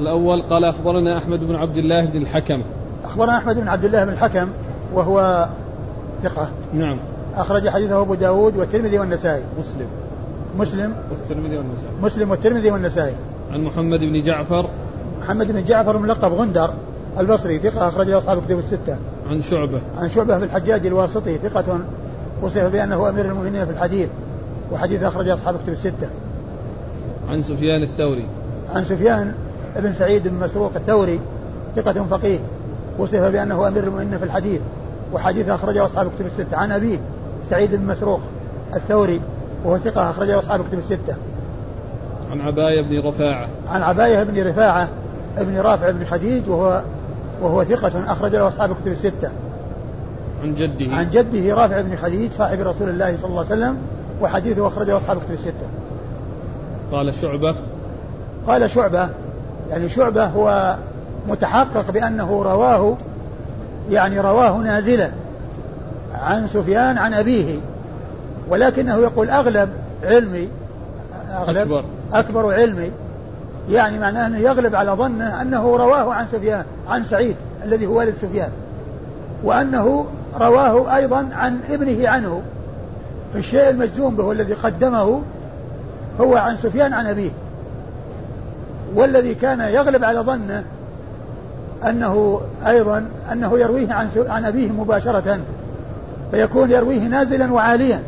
[0.00, 2.62] الأول قال أخبرنا أحمد بن عبد الله بن الحكم.
[3.04, 4.48] أخبرنا أحمد بن عبد الله بن الحكم
[4.94, 5.48] وهو
[6.22, 6.48] ثقة.
[6.74, 6.98] نعم.
[7.36, 9.42] أخرج حديثه أبو داود والترمذي والنسائي.
[9.58, 9.86] مسلم.
[10.58, 10.94] مسلم.
[11.10, 11.94] والترمذي والنسائي.
[12.02, 13.14] مسلم والترمذي والنسائي.
[13.50, 14.70] عن محمد بن جعفر.
[15.20, 16.74] محمد بن جعفر ملقب غندر
[17.18, 18.96] البصري ثقة أخرج له أصحاب الكتب الستة.
[19.28, 19.80] عن شعبة.
[19.98, 21.78] عن شعبة بن الحجاج الواسطي ثقة
[22.42, 24.08] وصف بأنه أمير المؤمنين في الحديث
[24.72, 26.08] وحديث أخرج أصحاب الكتب الستة.
[27.28, 28.26] عن سفيان الثوري.
[28.74, 29.34] عن سفيان
[29.76, 31.20] بن سعيد بن مسروق الثوري
[31.76, 32.38] ثقة فقيه.
[33.02, 34.60] وصف بأنه أمير المؤمنين في الحديث
[35.12, 36.56] وحديث أخرجه أصحاب الكتب الستة.
[36.56, 36.98] عن أبيه
[37.50, 38.20] سعيد بن مسروق
[38.74, 39.20] الثوري
[39.64, 41.16] وهو ثقة أخرجه أصحاب الكتب الستة.
[42.30, 43.48] عن عباية بن رفاعة.
[43.68, 44.88] عن عباية بن رفاعة
[45.38, 46.82] ابن رافع بن خديج وهو
[47.42, 49.30] وهو ثقة أخرج له أصحاب الكتب الستة.
[50.42, 50.94] عن جده.
[50.94, 53.76] عن جده رافع بن خديج صاحب رسول الله صلى الله عليه وسلم
[54.20, 55.66] وحديثه أخرجه أصحاب الكتب الستة.
[56.92, 57.54] قال شعبة.
[58.46, 59.08] قال شعبة
[59.70, 60.76] يعني شعبة هو
[61.28, 62.96] متحقق بأنه رواه
[63.90, 65.10] يعني رواه نازلا
[66.14, 67.58] عن سفيان عن أبيه
[68.48, 69.68] ولكنه يقول أغلب
[70.04, 70.48] علمي
[71.30, 71.84] أغلب أكبر.
[72.12, 72.90] أكبر علمي
[73.70, 78.14] يعني معناه أنه يغلب على ظنه أنه رواه عن سفيان عن سعيد الذي هو والد
[78.16, 78.50] سفيان
[79.44, 80.06] وأنه
[80.40, 82.42] رواه أيضا عن ابنه عنه.
[83.34, 85.22] فالشيء المجزوم به الذي قدمه
[86.20, 87.30] هو عن سفيان عن أبيه
[88.94, 90.64] والذي كان يغلب على ظنه
[91.88, 95.38] أنه أيضا أنه يرويه عن عن أبيه مباشرة
[96.30, 98.02] فيكون يرويه نازلا وعاليا.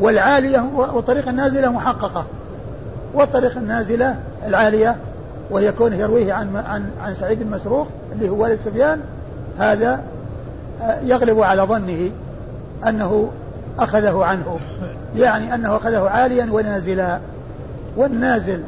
[0.00, 2.26] والعالية والطريقة النازلة محققة.
[3.14, 4.96] والطريقة النازلة العالية
[5.50, 9.00] وهي كونه يرويه عن عن عن سعيد المسروق اللي هو والد سفيان
[9.58, 10.00] هذا
[10.82, 12.10] آه، يغلب على ظنه
[12.88, 13.30] أنه
[13.78, 14.58] أخذه عنه.
[15.16, 17.18] يعني أنه أخذه عاليا ونازلا.
[17.96, 18.62] والنازل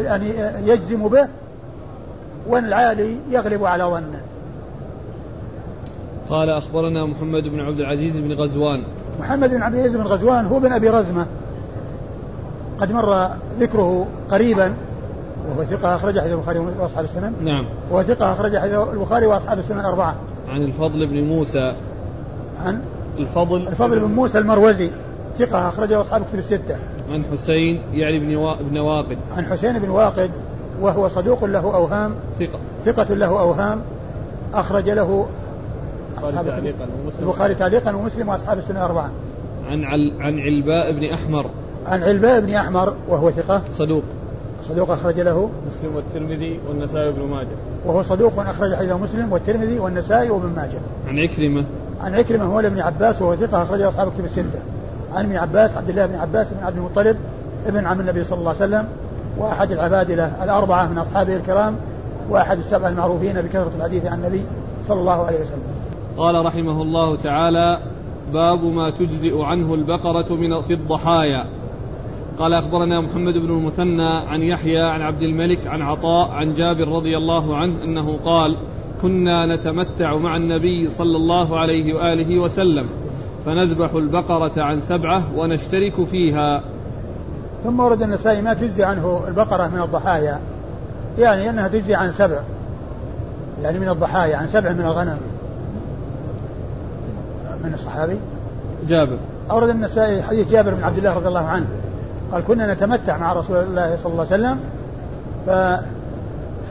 [0.00, 0.30] يعني
[0.66, 1.28] يجزم به
[2.48, 4.20] والعالي يغلب على ظنه
[6.28, 8.82] قال أخبرنا محمد بن عبد العزيز بن غزوان.
[9.20, 11.26] محمد بن عبد العزيز بن غزوان هو بن أبي رزمة.
[12.80, 13.28] قد مر
[13.60, 14.74] ذكره قريبا
[15.48, 17.32] وهو ثقة أخرج حديث البخاري وأصحاب السنن.
[17.40, 17.66] نعم.
[17.90, 20.16] وهو ثقة أخرج حديث البخاري وأصحاب السنن الأربعة
[20.48, 21.74] عن الفضل بن موسى.
[22.64, 22.80] عن
[23.18, 23.68] الفضل.
[23.68, 24.90] الفضل بن موسى المروزي
[25.38, 26.76] ثقة أخرجه أصحاب كتب الستة.
[27.12, 28.62] عن حسين يعني بن وا...
[28.62, 29.18] بن واقد.
[29.36, 30.30] عن حسين بن واقد
[30.80, 32.58] وهو صدوق له أوهام ثقة.
[32.84, 33.80] ثقة له أوهام
[34.54, 35.26] أخرج له
[36.18, 37.22] البخاري تعليقا ومسلم.
[37.22, 39.10] البخاري تعليقا ومسلم وأصحاب السنة الأربعة
[39.70, 40.12] عن عل...
[40.20, 41.50] عن علباء بن أحمر.
[41.86, 43.62] عن علباء بن أحمر وهو ثقة.
[43.78, 44.02] صدوق.
[44.68, 45.50] صدوق أخرج له.
[45.66, 47.56] مسلم والترمذي والنسائي وابن ماجه.
[47.86, 50.78] وهو صدوق أخرج حديث مسلم والترمذي والنسائي وابن ماجه.
[51.08, 51.64] عن عكرمة.
[52.00, 54.60] عن عكرمة هو ابن عباس وهو ثقة أخرجه أصحاب الكتب الستة.
[55.14, 57.16] عن ابن عباس عبد الله بن عباس بن عبد المطلب
[57.66, 58.86] ابن عم النبي صلى الله عليه وسلم.
[59.38, 61.76] وأحد العبادلة الأربعة من أصحابه الكرام
[62.30, 64.42] وأحد السبع المعروفين بكثرة الحديث عن النبي
[64.86, 65.62] صلى الله عليه وسلم.
[66.16, 67.78] قال رحمه الله تعالى
[68.32, 71.46] باب ما تجزئ عنه البقرة من في الضحايا.
[72.38, 77.16] قال أخبرنا محمد بن المثنى عن يحيى عن عبد الملك عن عطاء عن جابر رضي
[77.16, 78.56] الله عنه أنه قال
[79.02, 82.86] كنا نتمتع مع النبي صلى الله عليه وآله وسلم
[83.44, 86.73] فنذبح البقرة عن سبعة ونشترك فيها.
[87.64, 90.38] ثم ورد النسائي ما تجزي عنه البقرة من الضحايا.
[91.18, 92.38] يعني أنها تجزي عن سبع.
[93.62, 95.18] يعني من الضحايا عن سبع من الغنم.
[97.64, 98.18] من الصحابي؟
[98.88, 99.16] جابر.
[99.50, 101.66] أورد النسائي حديث جابر بن عبد الله رضي الله عنه.
[102.32, 104.58] قال كنا نتمتع مع رسول الله صلى الله عليه وسلم
[105.46, 105.50] ف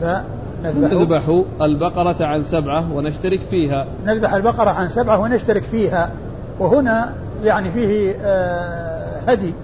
[0.00, 1.28] فنذبح نذبح
[1.62, 3.86] البقرة عن سبعة ونشترك فيها.
[4.06, 6.10] نذبح البقرة عن سبعة ونشترك فيها.
[6.58, 7.12] وهنا
[7.44, 9.54] يعني فيه آه هدي.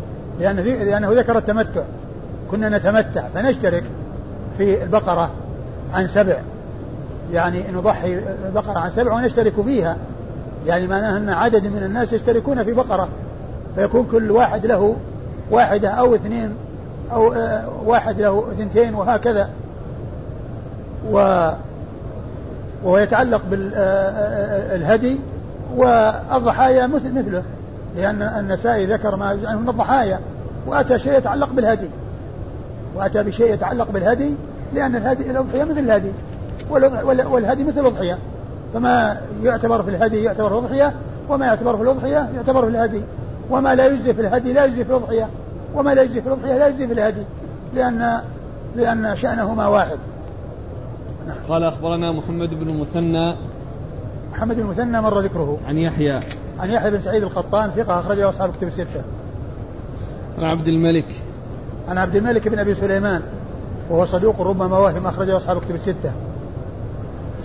[0.40, 1.82] لأنه, لأنه ذكر التمتع.
[2.50, 3.28] كنا نتمتع.
[3.34, 3.84] فنشترك
[4.58, 5.30] في البقرة
[5.94, 6.36] عن سبع.
[7.32, 9.96] يعني نضحي البقرة عن سبع ونشترك فيها.
[10.66, 13.08] يعني معناه أن عدد من الناس يشتركون في بقرة.
[13.74, 14.96] فيكون كل واحد له
[15.50, 16.54] واحدة أو اثنين
[17.12, 19.50] أو آه، واحد له اثنتين وهكذا.
[21.10, 21.50] و
[22.82, 25.16] وهو يتعلق بالهدي آه،
[25.84, 27.42] آه، والضحايا مثل مثله.
[27.96, 30.20] لأن النسائي ذكر ما عنه من الضحايا.
[30.66, 31.88] وأتى شيء يتعلق بالهدي.
[32.96, 34.34] وأتى بشيء يتعلق بالهدي
[34.74, 36.12] لأن الهدي الأضحية مثل الهدي.
[37.26, 38.18] والهدي مثل الأضحية
[38.74, 40.94] فما يعتبر في الهدي يعتبر في الأضحية
[41.28, 43.02] وما يعتبر في الأضحية يعتبر في الهدي.
[43.50, 45.28] وما لا يجزي في الهدي لا يجزي في الأضحية
[45.74, 47.22] وما لا يجزي في الأضحية لا يجزي في الهدي.
[47.74, 48.20] لأن
[48.76, 49.98] لأن شأنهما واحد.
[51.28, 51.36] نعم.
[51.48, 53.36] قال أخبرنا محمد بن المثنى.
[54.32, 55.58] محمد بن المثنى مر ذكره.
[55.66, 56.22] عن يحيى.
[56.60, 59.02] عن يحيى بن سعيد القطان ثقة أخرجه أصحاب كتب الستة.
[60.40, 61.04] عن عبد الملك.
[61.88, 63.22] عن عبد الملك بن أبي سليمان
[63.90, 66.12] وهو صدوق ربما واهم أخرجه أصحاب كتب الستة.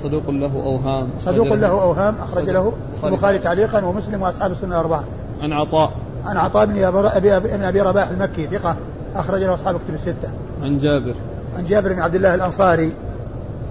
[0.03, 1.08] صدوق له أوهام.
[1.19, 5.03] صدوق له أوهام أخرج له البخاري تعليقا ومسلم وأصحاب السنة الأربعة.
[5.41, 5.91] عن عطاء.
[6.25, 8.75] عن عطاء بن أبي, بن أبي رباح المكي ثقة
[9.15, 10.29] أخرج له أصحاب كتب الستة.
[10.62, 11.15] عن جابر.
[11.58, 12.93] عن جابر بن عبد الله الأنصاري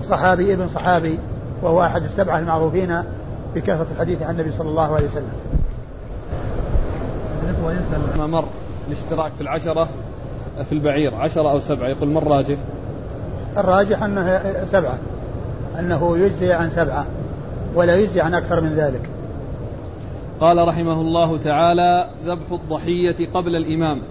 [0.02, 1.18] صحابي ابن صحابي
[1.62, 3.02] وهو أحد السبعة المعروفين
[3.54, 5.32] بكثرة الحديث عن النبي صلى الله عليه وسلم.
[8.18, 8.44] ما مر.
[8.88, 9.88] الاشتراك في العشرة
[10.64, 12.56] في البعير عشرة أو سبعة يقول من راجح؟
[13.56, 14.98] الراجح أنه سبعة
[15.78, 17.06] أنه يجزي عن سبعة
[17.74, 19.10] ولا يجزي عن أكثر من ذلك.
[20.40, 24.02] قال رحمه الله تعالى ذبح الضحية قبل الإمام.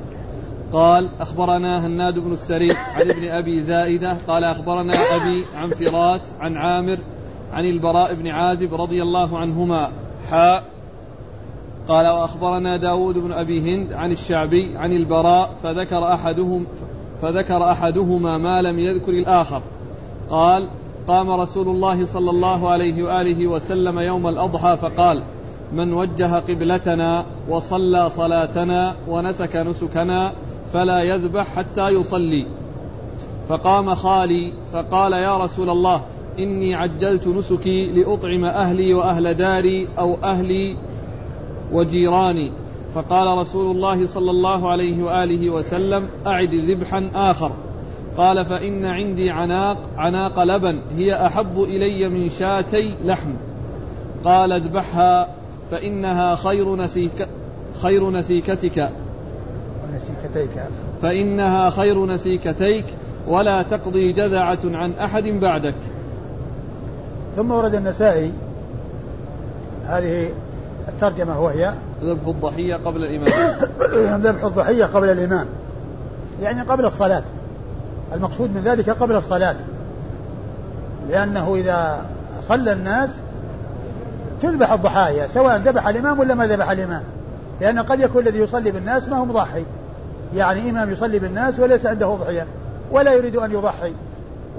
[0.73, 6.57] قال أخبرنا هناد بن السري عن ابن أبي زائدة قال أخبرنا أبي عن فراس عن
[6.57, 6.97] عامر
[7.53, 9.91] عن البراء بن عازب رضي الله عنهما
[10.31, 10.63] حاء
[11.87, 16.67] قال وأخبرنا داود بن أبي هند عن الشعبي عن البراء فذكر أحدهم
[17.21, 19.61] فذكر أحدهما ما لم يذكر الآخر.
[20.29, 20.69] قال
[21.07, 25.23] قام رسول الله صلى الله عليه وآله وسلم يوم الأضحى فقال
[25.73, 30.33] من وجه قبلتنا وصلى صلاتنا ونسك نسكنا
[30.73, 32.47] فلا يذبح حتى يصلي.
[33.49, 36.01] فقام خالي فقال يا رسول الله
[36.39, 40.77] إني عجلت نسكي لأطعم أهلي وأهل داري أو أهلي
[41.73, 42.51] وجيراني.
[42.95, 47.51] فقال رسول الله صلى الله عليه وآله وسلم أعد ذبحا آخر.
[48.17, 53.29] قال فإن عندي عناق عناق لبن هي أحب إلي من شاتي لحم.
[54.23, 55.27] قال اذبحها
[55.71, 57.27] فإنها خير نسيك
[57.81, 58.89] خير نسيكتك.
[59.93, 60.63] نسيكتيك.
[61.01, 62.85] فإنها خير نسيكتيك
[63.27, 65.75] ولا تقضي جذعة عن أحد بعدك.
[67.35, 68.31] ثم ورد النسائي
[69.85, 70.29] هذه
[70.87, 73.55] الترجمة وهي ذبح الضحية قبل الإمام.
[74.25, 75.45] ذبح الضحية قبل الإمام.
[76.41, 77.23] يعني قبل الصلاة.
[78.13, 79.55] المقصود من ذلك قبل الصلاة.
[81.09, 82.05] لأنه إذا
[82.41, 83.09] صلى الناس
[84.41, 87.03] تذبح الضحايا سواء ذبح الإمام ولا ما ذبح الإمام.
[87.61, 89.65] لأن قد يكون الذي يصلي بالناس ما هو مضحي.
[90.35, 92.47] يعني إمام يصلي بالناس وليس عنده أضحية.
[92.91, 93.93] ولا يريد أن يضحي.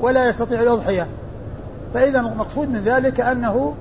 [0.01, 1.07] ولا يستطيع الأضحية.
[1.95, 3.75] فإذا المقصود من ذلك أنه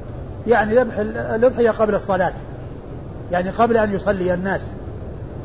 [0.47, 2.33] يعني ذبح الأضحية قبل الصلاة.
[3.31, 4.61] يعني قبل أن يصلي الناس.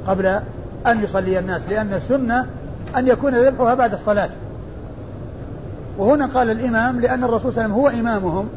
[0.07, 0.27] قبل
[0.87, 1.69] أن يصلي الناس.
[1.69, 2.47] لأن السنة
[2.97, 4.29] أن يكون ذبحها بعد الصلاة.
[5.99, 8.49] وهنا قال الإمام لأن الرسول صلى الله عليه وسلم هو إمامهم.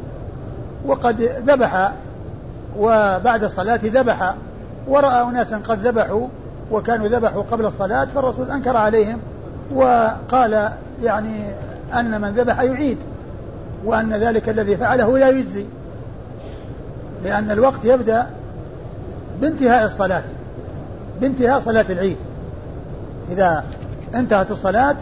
[0.86, 1.92] وقد ذبح
[2.78, 4.34] وبعد الصلاة ذبح.
[4.88, 6.28] ورأى أناسا قد ذبحوا
[6.70, 8.04] وكانوا ذبحوا قبل الصلاة.
[8.04, 9.18] فالرسول أنكر عليهم
[9.74, 10.70] وقال
[11.02, 11.44] يعني
[11.94, 12.98] أن من ذبح يعيد.
[13.84, 15.66] وأن ذلك الذي فعله لا يجزي.
[17.24, 18.26] لأن الوقت يبدأ
[19.40, 20.22] بانتهاء الصلاة
[21.20, 22.16] بانتهاء صلاة العيد.
[23.30, 23.64] إذا
[24.14, 24.96] انتهت الصلاة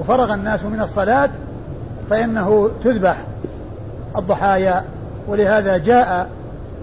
[0.00, 1.30] وفرغ الناس من الصلاة
[2.10, 3.24] فإنه تذبح
[4.16, 4.84] الضحايا.
[5.28, 6.28] ولهذا جاء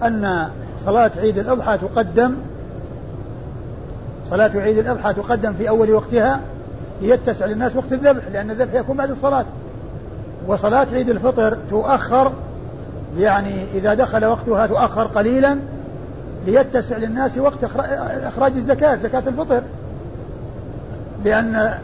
[0.02, 0.48] أن
[0.86, 2.34] صلاة عيد الأضحى تقدم
[4.30, 6.40] صلاة عيد الأضحى تقدم في أول وقتها
[7.02, 9.44] ليتسع للناس وقت الذبح لأن الذبح يكون بعد الصلاة.
[10.46, 12.32] وصلاة عيد الفطر تؤخر
[13.18, 15.56] يعني إذا دخل وقتها تؤخر قليلا
[16.46, 17.64] ليتسع للناس وقت
[18.24, 19.62] إخراج الزكاة زكاة الفطر.
[21.24, 21.74] لأن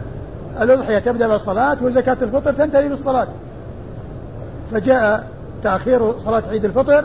[0.60, 3.26] الأضحية تبدأ بالصلاة وزكاة الفطر تنتهي بالصلاة.
[4.72, 5.28] فجاء
[5.62, 7.04] تأخير صلاة عيد الفطر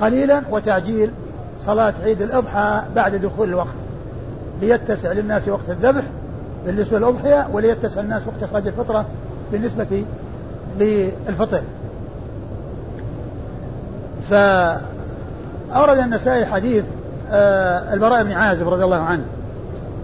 [0.00, 1.10] قليلا وتعجيل
[1.66, 3.76] صلاة عيد الأضحى بعد دخول الوقت.
[4.60, 6.04] ليتسع للناس وقت الذبح
[6.66, 9.06] بالنسبة للأضحية وليتسع الناس وقت إخراج الفطرة
[9.52, 10.04] بالنسبة
[10.78, 11.62] للفطر.
[14.30, 16.84] فأورد النسائي حديث
[17.30, 19.24] آه، البراء بن عازب رضي الله عنه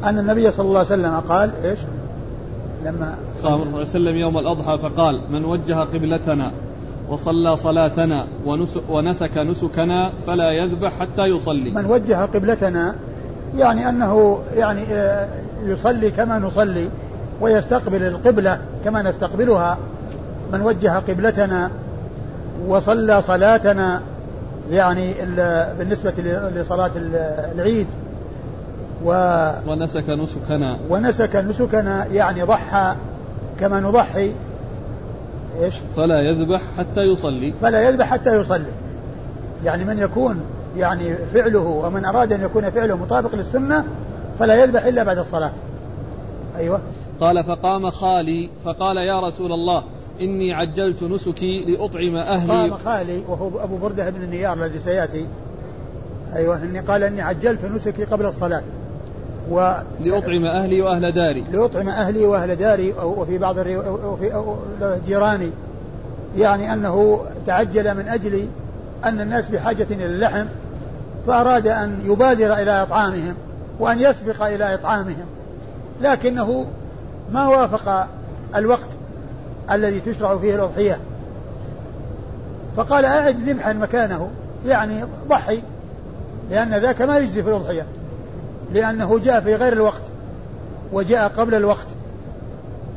[0.04, 1.78] أن النبي صلى الله عليه وسلم قال إيش؟
[2.84, 6.50] لما صلى الله عليه وسلم يوم الأضحى فقال من وجه قبلتنا
[7.08, 8.26] وصلى صلاتنا
[8.88, 11.70] ونسك نسكنا فلا يذبح حتى يصلي.
[11.70, 12.94] من وجه قبلتنا
[13.56, 15.28] يعني أنه يعني آه،
[15.64, 16.88] يصلي كما نصلي
[17.40, 19.78] ويستقبل القبلة كما نستقبلها.
[20.52, 21.70] من وجه قبلتنا
[22.68, 24.02] وصلى صلاتنا
[24.70, 25.14] يعني
[25.78, 26.10] بالنسبة
[26.54, 26.90] لصلاة
[27.54, 27.86] العيد
[29.04, 29.10] و
[29.66, 32.96] ونسك نسكنا ونسك نسكنا يعني ضحى
[33.60, 34.32] كما نضحي
[35.60, 38.72] إيش؟ فلا يذبح حتى يصلي فلا يذبح حتى يصلي
[39.64, 40.40] يعني من يكون
[40.76, 43.84] يعني فعله ومن أراد أن يكون فعله مطابق للسنة
[44.38, 45.52] فلا يذبح إلا بعد الصلاة.
[46.56, 46.80] أيوه.
[47.20, 49.82] قال فقام خالي فقال يا رسول الله
[50.20, 52.52] إني عجلت نسكي لأطعم أهلي.
[52.52, 55.26] قام خالي وهو أبو بردة بن النيار الذي سيأتي.
[56.36, 58.62] أيوه إني قال إني عجلت نسكي قبل الصلاة.
[59.50, 61.44] و لأطعم أهلي وأهل داري.
[61.52, 63.76] لأطعم أهلي وأهل داري وفي بعض الري...
[63.76, 64.56] وفي
[65.06, 65.50] جيراني.
[66.36, 68.48] يعني أنه تعجل من أجل
[69.04, 70.46] أن الناس بحاجة إلى اللحم
[71.26, 73.34] فأراد أن يبادر إلى إطعامهم
[73.78, 75.26] وأن يسبق إلى إطعامهم.
[76.00, 76.66] لكنه
[77.32, 78.08] ما وافق
[78.56, 78.88] الوقت
[79.70, 80.98] الذي تشرع فيه الأضحية.
[82.76, 84.30] فقال أعد ذبحا مكانه
[84.66, 85.62] يعني ضحي
[86.50, 87.86] لأن ذاك ما يجزي في الأضحية
[88.72, 90.02] لأنه جاء في غير الوقت
[90.92, 91.86] وجاء قبل الوقت.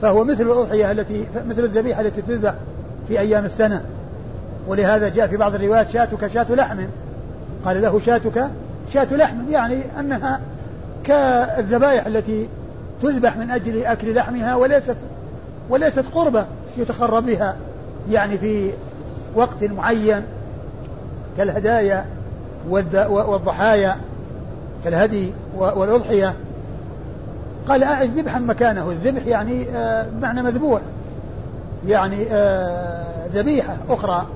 [0.01, 2.53] فهو مثل الأضحية التي مثل الذبيحة التي تذبح
[3.07, 3.81] في أيام السنة.
[4.67, 6.77] ولهذا جاء في بعض الروايات شاتك شاة لحم.
[7.65, 8.49] قال له شاتك
[8.93, 10.41] شاة لحم يعني أنها
[11.03, 12.49] كالذبائح التي
[13.01, 14.95] تذبح من أجل أكل لحمها وليست
[15.69, 16.45] وليست قربة
[16.77, 17.55] يتقرب بها
[18.09, 18.71] يعني في
[19.35, 20.23] وقت معين
[21.37, 22.05] كالهدايا
[22.69, 23.97] والضحايا
[24.83, 26.33] كالهدي والأضحية.
[27.67, 28.91] قال أعد ذبحا مكانه.
[28.91, 30.81] الذبح يعني آه، معنى مذبوح.
[31.87, 34.27] يعني آه، ذبيحة أخرى.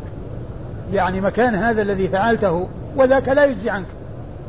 [0.93, 3.85] يعني مكان هذا الذي فعلته وذاك لا يجزي عنك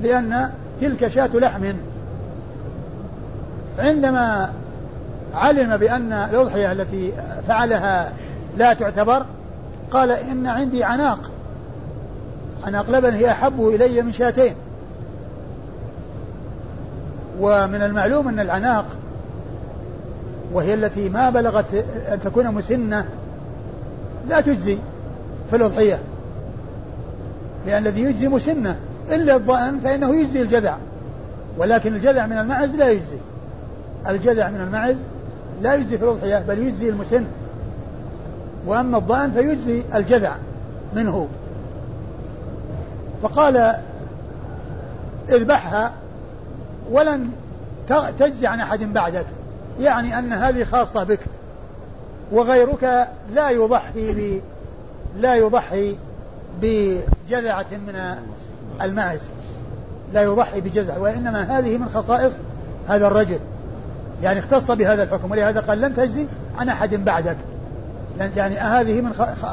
[0.03, 1.65] لأن تلك شاة لحم.
[3.79, 4.53] عندما
[5.35, 7.13] علم بأن الأضحية التي
[7.49, 8.13] فعلها
[8.57, 9.27] لا تعتبر
[9.91, 11.19] قال إن عندي عناق.
[12.65, 14.55] عناق لبن هي أحب إلي من شاتين.
[17.41, 18.85] ومن المعلوم أن العناق
[20.53, 21.75] وهي التي ما بلغت
[22.13, 23.05] أن تكون مسنة
[24.29, 24.79] لا تجزي
[25.51, 25.99] في الأضحية
[27.67, 28.77] لأن الذي يجزي مسنة
[29.11, 30.77] إلا الضأن فإنه يجزي الجذع
[31.59, 33.19] ولكن الجذع من المعز لا يجزي.
[34.09, 34.97] الجذع من المعز
[35.63, 37.25] لا يجزي في الأضحية بل يجزي المسن.
[38.67, 40.37] وأما الضأن فيجزي الجذع
[40.95, 41.29] منه.
[43.23, 43.77] فقال
[45.29, 45.93] اذبحها
[46.91, 47.31] ولن
[48.19, 49.27] تجزي عن أحد بعدك.
[49.81, 51.21] يعني أن هذه خاصة بك.
[52.33, 54.41] وغيرك لا يضحي ب
[55.17, 55.97] لا يضحي
[56.63, 58.17] بجذعة من
[58.83, 59.21] المعز
[60.13, 62.33] لا يضحي بجزع وإنما هذه من خصائص
[62.89, 63.39] هذا الرجل.
[64.23, 66.27] يعني اختص بهذا الحكم ولهذا قال لن تجزي
[66.59, 67.37] عن أحد بعدك.
[68.37, 69.13] يعني هذه من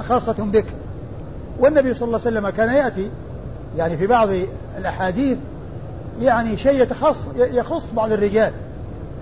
[0.10, 0.66] خاصة بك.
[1.60, 3.10] والنبي صلى الله عليه وسلم كان يأتي
[3.78, 4.30] يعني في بعض
[4.78, 5.38] الأحاديث
[6.22, 8.52] يعني شيء يتخص يخص بعض الرجال.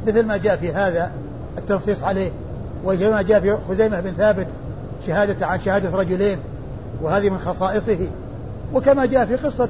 [0.08, 1.12] مثل ما جاء في هذا
[1.58, 2.32] التنصيص عليه
[2.86, 4.48] وكما جاء في خزيمة بن ثابت
[5.08, 6.38] شهادة عن شهادة رجلين
[7.02, 8.08] وهذه من خصائصه.
[8.74, 9.70] وكما جاء في قصة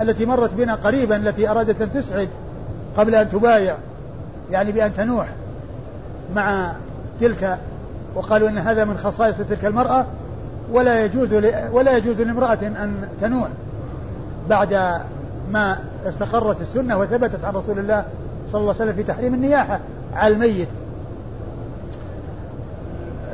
[0.00, 2.28] التي مرت بنا قريبا التي أرادت أن تسعد
[2.96, 3.76] قبل أن تبايع.
[4.50, 5.28] يعني بأن تنوح
[6.34, 6.72] مع
[7.20, 7.58] تلك
[8.14, 10.06] وقالوا أن هذا من خصائص تلك المرأة
[10.72, 11.32] ولا يجوز
[11.72, 13.48] ولا يجوز لامرأة أن تنوح
[14.48, 15.00] بعد
[15.50, 18.04] ما استقرت السنة وثبتت عن رسول الله
[18.52, 19.80] صلى الله عليه وسلم في تحريم النياحة
[20.14, 20.68] على الميت.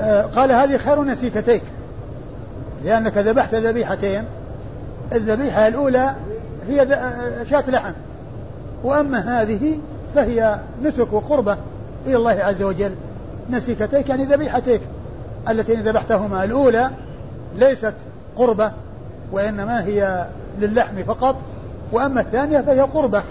[0.01, 1.63] آه، قال هذه خير نسيكتيك
[2.85, 4.25] لأنك ذبحت ذبيحتين
[5.13, 6.15] الذبيحة الأولى
[6.69, 7.93] هي آه، شاة لحم
[8.85, 9.79] وأما هذه
[10.15, 11.59] فهي نسك وقربة
[12.07, 12.95] إلى الله عز وجل.
[13.51, 14.81] نسيكتيك يعني ذبيحتيك
[15.49, 16.91] اللتين ذبحتهما الأولى
[17.57, 17.95] ليست
[18.37, 18.73] قربة
[19.33, 20.27] وإنما هي
[20.61, 21.37] للحم فقط
[21.93, 23.23] وأما الثانية فهي قربة.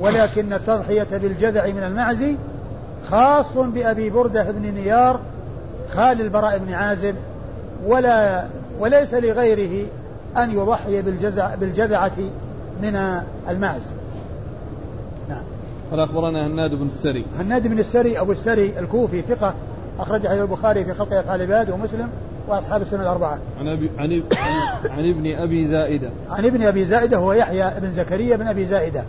[0.00, 2.24] ولكن التضحية بالجذع من المعز
[3.10, 5.20] خاص بأبي بردة بن نيار
[5.94, 7.14] خال البراء بن عازب
[7.86, 8.44] ولا
[8.80, 9.86] وليس لغيره
[10.36, 11.02] أن يضحي
[11.60, 12.18] بالجذعة
[12.82, 13.82] من المعز.
[15.92, 19.54] قال أخبرنا هناد بن السري هناد بن السري أبو السري الكوفي ثقة
[19.98, 22.08] أخرج حديث البخاري في خلق أفعال العباد ومسلم
[22.48, 23.38] وأصحاب السنة الأربعة.
[23.60, 24.22] عن أبي عن,
[24.90, 26.10] عن ابن أبي زائدة.
[26.30, 29.04] عن ابن أبي زائدة هو يحيى بن زكريا بن أبي زائدة.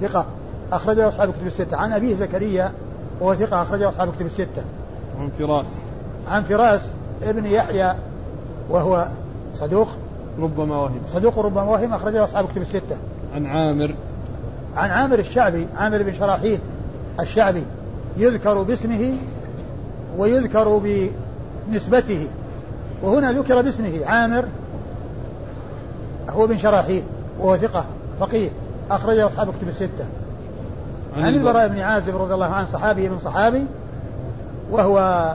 [0.00, 0.26] ثقة
[0.72, 1.76] أخرجه أصحاب الكتب الستة.
[1.76, 2.72] عن أبيه زكريا
[3.20, 4.64] وهو ثقة أخرجه أصحاب الكتب الستة.
[5.20, 5.66] عن فراس.
[6.28, 7.94] عن فراس ابن يحيى
[8.70, 9.08] وهو
[9.54, 9.88] صدوق
[10.38, 12.96] ربما وهم صدوق ربما وهم أخرجه أصحاب الكتب الستة.
[13.34, 13.94] عن عامر
[14.76, 16.58] عن عامر الشعبي عامر بن شراحيل
[17.20, 17.62] الشعبي
[18.16, 19.14] يذكر باسمه
[20.18, 20.80] ويذكر
[21.68, 22.28] بنسبته.
[23.02, 24.44] وهنا ذكر باسمه عامر
[26.30, 27.02] هو بن شراحيل
[27.38, 27.84] وهو ثقة
[28.20, 28.50] فقيه
[28.90, 30.06] أخرجه أصحاب كتب الستة.
[31.16, 33.66] عن, البراء بن عازب رضي الله عنه صحابي من صحابي
[34.70, 35.34] وهو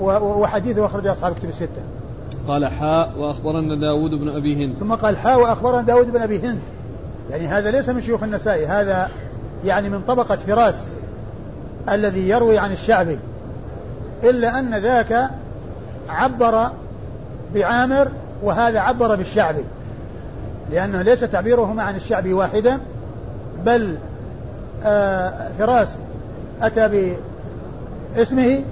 [0.00, 1.82] وحديثه أخرجه أصحاب كتب الستة.
[2.48, 4.74] قال حاء وأخبرنا داود بن أبي هند.
[4.80, 6.58] ثم قال حاء وأخبرنا داود بن أبي هند.
[7.30, 9.10] يعني هذا ليس من شيوخ النسائي هذا
[9.64, 10.92] يعني من طبقة فراس
[11.88, 13.18] الذي يروي عن الشعبي
[14.24, 15.30] إلا أن ذاك
[16.08, 16.70] عبر
[17.54, 18.08] بعامر
[18.42, 19.64] وهذا عبر بالشعبي
[20.72, 22.78] لأنه ليس تعبيرهما عن الشعبي واحدا
[23.64, 23.98] بل
[24.84, 25.96] آه فراس
[26.62, 27.14] أتى
[28.16, 28.62] باسمه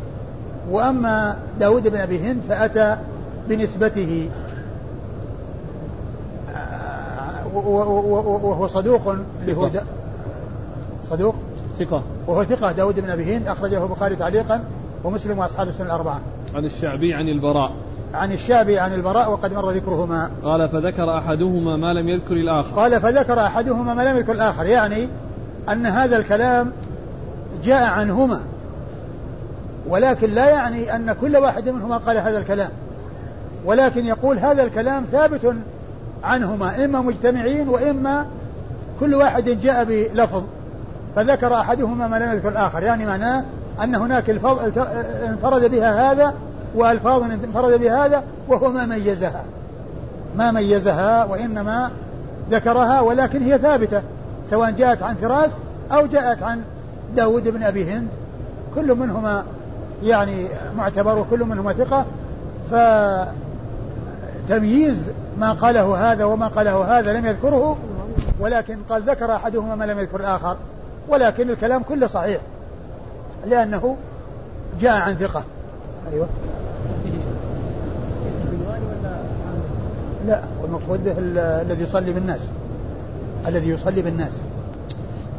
[0.70, 2.96] وأما داود بن أبي هند فأتى
[3.48, 4.30] بنسبته
[6.54, 9.08] آه، وهو صدوق
[9.40, 9.70] اللي هو
[11.10, 11.34] صدوق؟
[11.78, 12.02] ثقة.
[12.26, 12.72] وهو ثقة.
[12.72, 14.64] داود بن أبي هند أخرجه البخاري تعليقا
[15.04, 16.20] ومسلم وأصحاب السنة الأربعة.
[16.54, 17.72] عن الشعبي عن البراء.
[18.14, 20.30] عن الشعبي عن البراء وقد مر ذكرهما.
[20.44, 22.76] قال فذكر أحدهما ما لم يذكر الآخر.
[22.76, 24.66] قال فذكر أحدهما ما لم يذكر الآخر.
[24.66, 25.08] يعني
[25.68, 26.72] أن هذا الكلام
[27.64, 28.40] جاء عنهما
[29.88, 32.70] ولكن لا يعني أن كل واحد منهما قال هذا الكلام.
[33.64, 35.54] ولكن يقول هذا الكلام ثابت
[36.24, 38.26] عنهما إما مجتمعين وإما
[39.00, 40.42] كل واحد جاء بلفظ.
[41.16, 42.82] فذكر أحدهما ما لم يذكر الآخر.
[42.82, 43.44] يعني معناه
[43.82, 44.30] أن هناك
[45.28, 46.34] انفرد بها هذا
[46.74, 49.44] وألفاظ انفرد بها هذا وهو ما ميزها.
[50.36, 51.90] ما ميزها وإنما
[52.50, 54.02] ذكرها ولكن هي ثابتة.
[54.50, 55.56] سواء جاءت عن فراس
[55.92, 56.60] أو جاءت عن
[57.16, 58.08] داود بن أبي هند.
[58.74, 59.44] كل منهما
[60.02, 60.46] يعني
[60.76, 62.06] معتبر وكل منهما ثقة.
[64.46, 65.06] فتمييز
[65.42, 67.76] ما قاله هذا وما قاله هذا لم يذكره
[68.40, 70.56] ولكن قال ذكر أحدهما ما لم يذكر الآخر.
[71.08, 72.40] ولكن الكلام كله صحيح
[73.46, 73.96] لأنه
[74.80, 75.44] جاء عن ثقة.
[76.12, 76.28] أيوة.
[80.26, 81.14] لا والمقصود به
[81.62, 82.50] الذي يصلي بالناس.
[83.48, 84.40] الذي يصلي بالناس.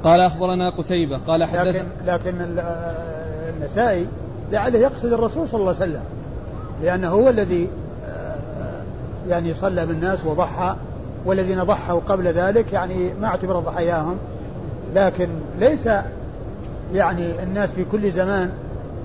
[0.04, 2.60] قال أخبرنا قتيبة قال حدث لكن لكن
[3.50, 4.08] النسائي
[4.52, 6.04] لعله يقصد الرسول صلى الله عليه وسلم
[6.82, 7.70] لأنه هو الذي
[9.30, 10.76] يعني صلى بالناس وضحى
[11.26, 14.18] والذين ضحوا قبل ذلك يعني ما اعتبر ضحاياهم
[14.96, 15.28] لكن
[15.60, 15.90] ليس
[16.94, 18.52] يعني الناس في كل زمان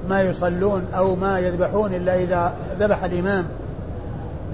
[0.08, 3.44] ما يصلون أو ما يذبحون إلا إذا ذبح الإمام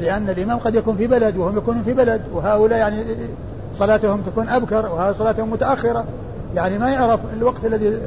[0.01, 3.05] لأن الإمام قد يكون في بلد وهم يكونون في بلد وهؤلاء يعني
[3.79, 6.05] صلاتهم تكون أبكر وهذا صلاتهم متأخرة.
[6.55, 7.99] يعني ما يعرف الوقت الذي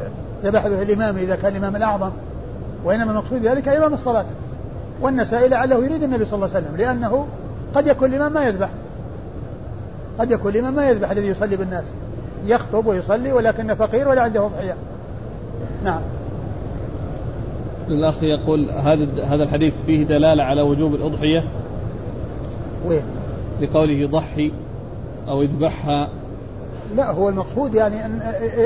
[0.44, 2.12] ذبح به الإمام إذا كان الإمام الأعظم
[2.86, 4.26] وإنما المقصود ذلك إمام الصلاة.
[5.02, 7.28] والنسائي لعله يريد النبي صلى الله عليه وسلم لأنه
[7.76, 8.70] قد يكون الإمام ما يذبح.
[10.20, 11.86] قد يكون الإمام ما يذبح الذي يصلي بالناس.
[12.46, 14.76] يخطب ويصلي ولكنه فقير ولا عنده أضحية.
[15.84, 16.02] نعم.
[17.88, 21.44] الأخ يقول هذا هذا الحديث فيه دلالة على وجوب الأضحية؟
[22.88, 23.04] وين؟
[23.62, 24.52] لقوله ضحي
[25.28, 26.10] أو اذبحها.
[26.96, 28.22] لا هو المقصود يعني أن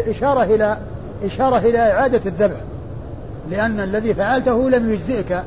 [0.08, 0.78] إشارة إلى
[1.24, 2.58] إشارة إلى إعادة الذبح.
[3.50, 5.44] لأن الذي فعلته لم يجزئك.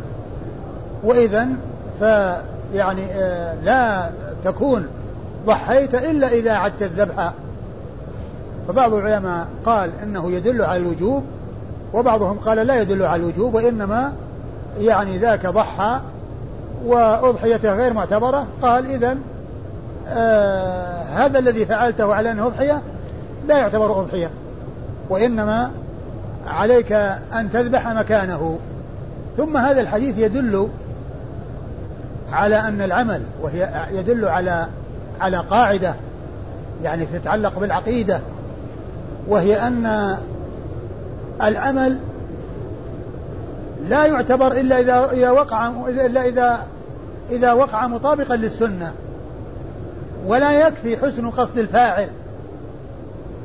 [1.04, 1.48] وإذا
[1.98, 4.10] فيعني آه، لا
[4.44, 4.86] تكون
[5.46, 7.32] ضحيت إلا إذا أعدت الذبح.
[8.68, 11.24] فبعض العلماء قال إنه يدل على الوجوب
[11.94, 14.12] وبعضهم قال لا يدل على الوجوب وإنما
[14.78, 16.00] يعني ذاك ضحى
[16.84, 18.46] وأضحيته غير معتبرة.
[18.62, 19.16] قال اذا
[20.08, 22.82] آه هذا الذي فعلته على أنه أضحية
[23.48, 24.30] لا يعتبر أضحية
[25.10, 25.70] وإنما
[26.46, 26.92] عليك
[27.32, 28.58] أن تذبح مكانه.
[29.36, 30.68] ثم هذا الحديث يدل
[32.34, 34.68] على أن العمل وهي يدل على
[35.20, 35.94] على قاعدة
[36.82, 38.20] يعني تتعلق بالعقيدة
[39.28, 40.16] وهي أن
[41.42, 41.98] العمل
[43.88, 46.66] لا يعتبر إلا إذا إذا وقع إلا إذا
[47.30, 48.92] إذا وقع مطابقا للسنة
[50.26, 52.08] ولا يكفي حسن قصد الفاعل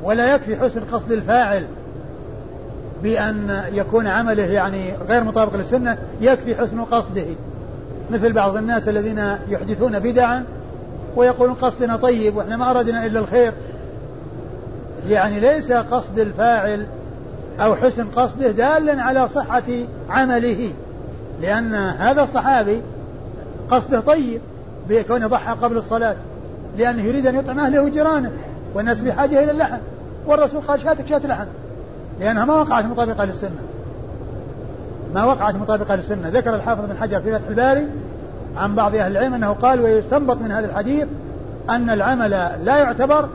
[0.04, 1.66] ولا يكفي حسن قصد الفاعل
[3.04, 7.26] بأن يكون عمله يعني غير مطابق للسنة يكفي حسن قصده.
[8.12, 10.44] مثل بعض الناس الذين يحدثون بدعا
[11.16, 13.54] ويقولون قصدنا طيب وإحنا ما أردنا إلا الخير.
[15.10, 16.88] يعني ليس قصد الفاعل
[17.60, 19.64] أو حسن قصده دالا على صحة
[20.10, 20.74] عمله
[21.42, 22.82] لأن هذا الصحابي
[23.72, 24.42] قصده طيب
[24.90, 26.16] بكونه ضحى قبل الصلاة
[26.78, 28.32] لأنه يريد أن يطعم أهله وجيرانه
[28.74, 29.78] والناس بحاجة إلى اللحم
[30.28, 31.46] والرسول قال شاتك شات لحم
[32.20, 33.56] لأنها ما وقعت مطابقة للسنة
[35.14, 37.88] ما وقعت مطابقة للسنة ذكر الحافظ بن حجر في فتح الباري
[38.58, 41.08] عن بعض أهل العلم أنه قال ويستنبط من هذا الحديث
[41.70, 42.30] أن العمل
[42.64, 43.30] لا يعتبر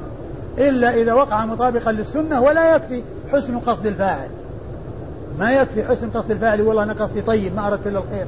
[0.58, 3.02] إلا إذا وقع مطابقا للسنة ولا يكفي
[3.32, 4.28] حسن قصد الفاعل.
[5.38, 8.26] ما يكفي حسن قصد الفاعل والله أنا قصدي طيب ما أردت إلا الخير.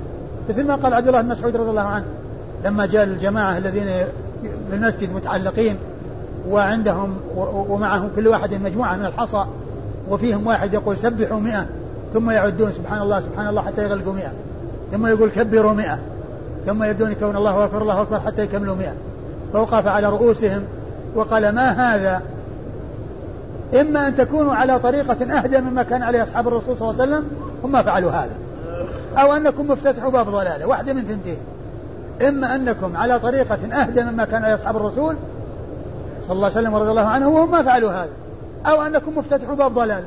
[0.49, 2.05] مثل ما قال عبد الله بن مسعود رضي الله عنه
[2.65, 3.87] لما جاء الجماعة الذين
[4.71, 5.77] بالمسجد متعلقين
[6.49, 7.17] وعندهم
[7.69, 9.45] ومعهم كل واحد مجموعة من الحصى
[10.11, 11.67] وفيهم واحد يقول سبحوا مئة
[12.17, 14.33] ثم يعدون سبحان الله سبحان الله حتى يغلقوا مئة.
[14.93, 15.99] ثم يقول كبروا مئة.
[16.67, 18.95] ثم يبدون كون الله أكبر الله أكبر حتى يكملوا مئة.
[19.53, 20.63] فوقف على رؤوسهم
[21.15, 22.23] وقال ما هذا؟
[23.81, 27.25] إما أن تكونوا على طريقة أهدى مما كان عليه أصحاب الرسول صلى الله عليه وسلم
[27.65, 28.35] هم فعلوا هذا.
[29.17, 31.39] أو أنكم مفتتحوا باب ضلالة واحدة من ثنتين.
[32.29, 35.17] إما أنكم على طريقة أهدى مما كان عليه أصحاب الرسول
[36.27, 38.11] صلى الله عليه وسلم ورضي الله عنه وهم ما فعلوا هذا.
[38.67, 40.05] أو أنكم مفتتحوا باب ضلال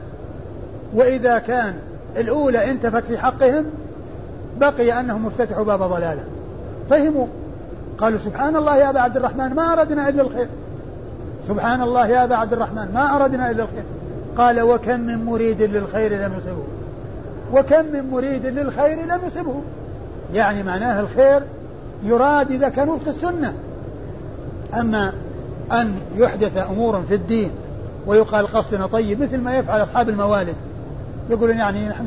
[0.93, 1.74] وإذا كان
[2.18, 3.66] الأولى انتفت في حقهم
[4.60, 6.24] بقي أنهم افتتحوا باب ضلالة.
[6.89, 7.28] فهموا.
[7.97, 10.47] قالوا سبحان الله يا أبا عبد الرحمن ما أردنا إلا الخير.
[11.47, 13.84] سبحان الله يا أبا عبد الرحمن ما أردنا إلا الخير.
[14.38, 16.64] قال وكم من مريد للخير لم يصبه.
[17.53, 19.62] وكم من مريد للخير لم يصبه.
[20.34, 21.41] يعني معناه الخير
[22.03, 23.53] يراد إذا كان وفق السنة.
[24.74, 25.14] أما
[25.72, 27.51] أن يحدث أمور في الدين
[28.07, 30.55] ويقال قصدنا طيب مثل ما يفعل أصحاب الموالد.
[31.30, 32.06] يقولون يعني نحن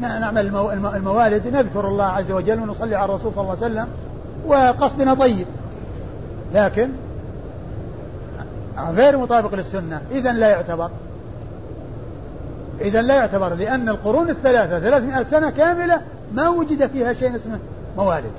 [0.00, 0.46] نعمل
[0.94, 3.88] الموالد نذكر الله عز وجل ونصلي على الرسول صلى الله عليه وسلم
[4.46, 5.46] وقصدنا طيب.
[6.54, 6.90] لكن
[8.78, 10.02] غير مطابق للسنة.
[10.10, 10.90] إذا لا يعتبر.
[12.80, 16.00] إذا لا يعتبر لأن القرون الثلاثة 300 سنة كاملة
[16.34, 17.58] ما وجد فيها شيء اسمه
[17.96, 18.32] موالد.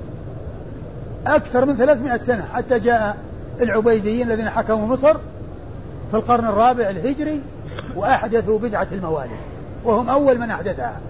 [1.26, 2.44] أكثر من 300 سنة.
[2.52, 3.16] حتى جاء
[3.60, 5.16] العبيديين الذين حكموا مصر
[6.10, 7.42] في القرن الرابع الهجري
[7.96, 9.51] وأحدثوا بدعة الموالد.
[9.84, 11.00] وهم أول من أحدثها.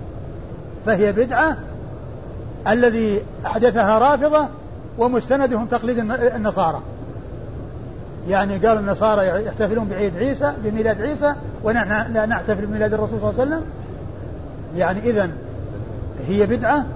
[0.86, 1.56] فهي بدعة
[2.68, 4.48] الذي أحدثها رافضة
[4.98, 6.80] ومستندهم تقليد النصارى.
[8.28, 13.40] يعني قال النصارى يحتفلون بعيد عيسى بميلاد عيسى ونحن لا نحتفل بميلاد الرسول صلى الله
[13.40, 13.62] عليه وسلم.
[14.76, 15.30] يعني إذا
[16.26, 16.86] هي بدعة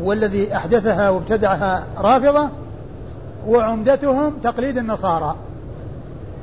[0.00, 2.48] والذي أحدثها وابتدعها رافضة
[3.46, 5.36] وعمدتهم تقليد النصارى.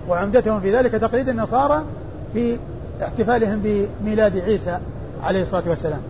[0.09, 1.83] وعمدتهم في ذلك تقليد النصارى
[2.33, 2.57] في
[3.03, 4.79] احتفالهم بميلاد عيسى
[5.23, 6.01] عليه الصلاة والسلام.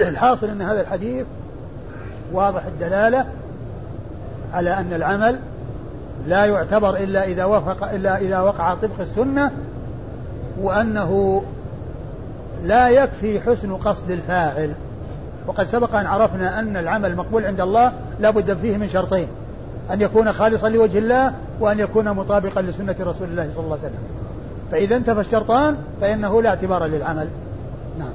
[0.00, 1.26] الحاصل أن هذا الحديث
[2.32, 3.26] واضح الدلالة
[4.52, 5.38] على أن العمل
[6.26, 9.50] لا يعتبر إلا إذا وفق إلا إذا وقع طبق السنة
[10.60, 11.42] وأنه
[12.64, 14.72] لا يكفي حسن قصد الفاعل.
[15.46, 19.28] وقد سبق أن عرفنا أن العمل مقبول عند الله لا بد فيه من شرطين
[19.92, 24.21] أن يكون خالصا لوجه الله وأن يكون مطابقا لسنة رسول الله صلى الله عليه وسلم.
[24.72, 27.28] فإذا انتفى الشرطان فإنه لا اعتبار للعمل.
[27.98, 28.12] نعم.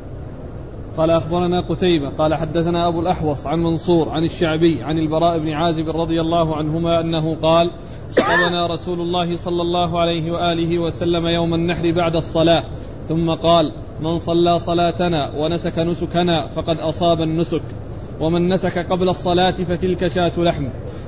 [0.98, 5.90] قال أخبرنا قتيبة قال حدثنا أبو الأحوص عن منصور عن الشعبي عن البراء بن عازب
[5.90, 7.72] رضي الله عنهما أنه قال
[8.18, 12.64] خطبنا رسول الله صلى الله عليه وآله وسلم يوم النحر بعد الصلاة
[13.10, 17.62] ثم قال من صلى صلاتنا ونسك نسكنا فقد أصاب النسك
[18.20, 20.68] ومن نسك قبل الصلاة فتلك شاة لحم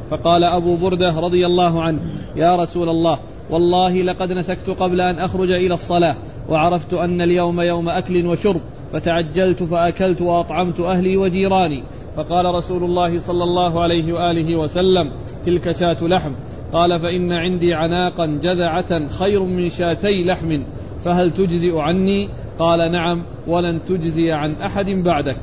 [0.09, 1.99] فقال أبو بردة رضي الله عنه
[2.35, 3.19] يا رسول الله
[3.49, 6.15] والله لقد نسكت قبل أن أخرج إلى الصلاة
[6.49, 8.61] وعرفت أن اليوم يوم أكل وشرب
[8.93, 11.83] فتعجلت فأكلت وأطعمت أهلي وجيراني.
[12.15, 15.11] فقال رسول الله صلى الله عليه وآله وسلم
[15.45, 16.31] تلك شاة لحم.
[16.73, 20.63] قال فإن عندي عناقا جذعة خير من شاتي لحم
[21.05, 22.29] فهل تجزئ عني؟
[22.59, 25.41] قال نعم ولن تجزي عن أحد بعدك.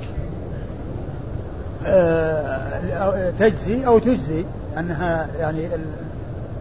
[1.86, 4.44] أه تجزي أو تجزي
[4.78, 5.68] أنها يعني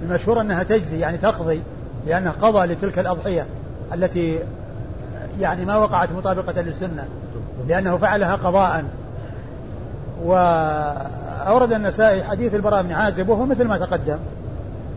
[0.04, 1.62] المشهور أنها تجزي يعني تقضي
[2.08, 3.46] لأنها قضى لتلك الأضحية
[3.94, 4.40] التي
[5.40, 7.08] يعني ما وقعت مطابقة للسنة
[7.68, 8.86] لأنه فعلها قضاء.
[10.24, 14.18] وأورد النسائي حديث البراء بن عازب وهو مثل ما تقدم.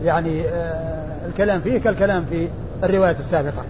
[0.03, 2.49] يعني آه، الكلام فيه كالكلام في
[2.83, 3.63] الرواية السابقة.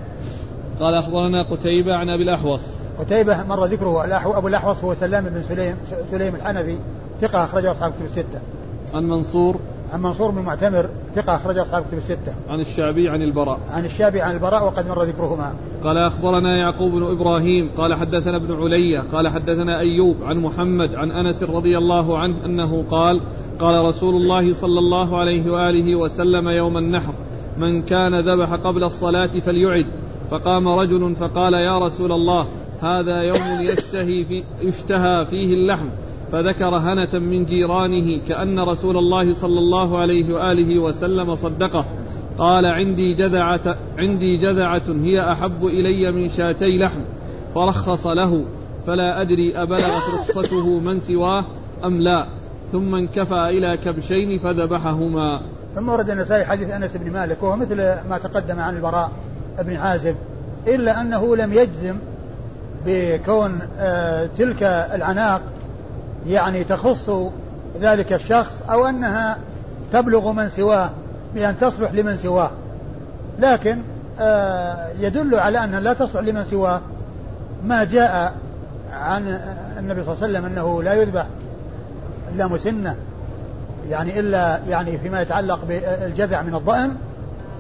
[0.80, 2.62] قال أخبرنا قتيبة عن أبي الأحوص.
[3.00, 5.76] قتيبة مر ذكره أبو الأحوص هو سلام بن سليم
[6.12, 6.78] سليم الحنفي
[7.22, 8.40] ثقة أخرجه أصحاب كتب الستة.
[8.94, 9.60] عن منصور
[9.94, 12.34] عن منصور بن معتمر ثقة أخرج أصحاب كتب الستة.
[12.50, 13.60] عن الشعبي عن البراء.
[13.70, 15.54] عن الشعبي عن البراء وقد مر ذكرهما.
[15.84, 21.12] قال أخبرنا يعقوب بن إبراهيم قال حدثنا ابن علية قال حدثنا أيوب عن محمد عن
[21.12, 23.22] أنس رضي الله عنه أنه قال
[23.60, 27.14] قال رسول الله صلى الله عليه وآله وسلم يوم النحر
[27.58, 29.86] من كان ذبح قبل الصلاة فليعد
[30.32, 32.48] فقام رجل فقال يا رسول الله
[32.82, 35.86] هذا يوم يشتهي في يشتهى فيه اللحم
[36.32, 41.86] فذكر هنة من جيرانه كأن رسول الله صلى الله عليه وآله وسلم صدقه.
[42.38, 47.00] قال عندي جذعة عندي جذعة هي أحب إلي من شاتي لحم
[47.56, 48.44] فرخص له
[48.88, 51.46] فلا أدري أبلغت رخصته من سواه
[51.86, 52.28] أم لا.
[52.72, 55.42] ثم انكفى إلى كبشين فذبحهما.
[55.76, 57.78] ثم ورد النسائي حديث أنس بن مالك وهو مثل
[58.10, 59.12] ما تقدم عن البراء
[59.60, 60.16] بن عازب
[60.68, 61.96] إلا أنه لم يجزم
[62.86, 65.42] بكون آه، تلك العناق
[66.28, 67.10] يعني تخص
[67.82, 69.38] ذلك الشخص أو أنها
[69.94, 70.90] تبلغ من سواه
[71.36, 72.52] بأن تصلح لمن سواه.
[73.40, 73.82] لكن
[74.20, 76.82] آه، يدل على أنها لا تصلح لمن سواه.
[77.64, 78.34] ما جاء
[78.94, 79.40] عن
[79.80, 81.28] النبي صلى الله عليه وسلم أنه لا يذبح
[82.34, 82.96] إلا مسنة
[83.90, 86.96] يعني إلا يعني فيما يتعلق بالجذع من الضأن.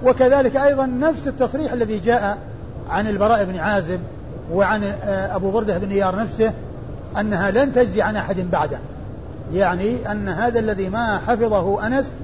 [0.03, 2.37] وكذلك أيضا نفس التصريح الذي جاء
[2.89, 3.99] عن البراء بن عازب
[4.51, 6.53] وعن آه، أبو بردة بن نيار نفسه
[7.17, 8.79] أنها لن تجزي عن أحد بعده.
[9.53, 12.19] يعني أن هذا الذي ما حفظه أنس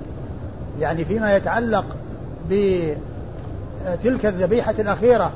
[0.80, 1.86] يعني فيما يتعلق
[2.50, 5.32] بتلك الذبيحة الأخيرة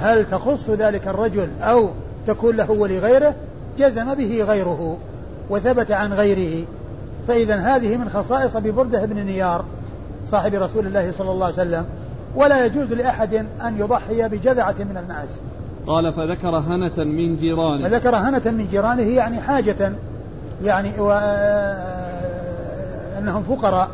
[0.00, 1.90] هل تخص ذلك الرجل أو
[2.26, 3.34] تكون له ولغيره
[3.78, 4.98] جزم به غيره
[5.50, 6.66] وثبت عن غيره.
[7.28, 9.64] فإذا هذه من خصائص أبي بردة بن نيار
[10.30, 11.84] صاحب رسول الله صلى الله عليه وسلم
[12.36, 15.40] ولا يجوز لأحد أن يضحي بجذعة من المعز
[15.86, 17.88] قال فذكر هنة من جيرانه.
[17.88, 19.92] فذكر هنة من جيرانه يعني حاجة
[20.64, 21.12] يعني و
[23.18, 23.88] أنهم فقراء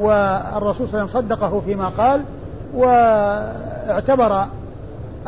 [0.00, 2.24] والرسول صلى الله عليه وسلم صدقه فيما قال
[2.74, 4.46] واعتبر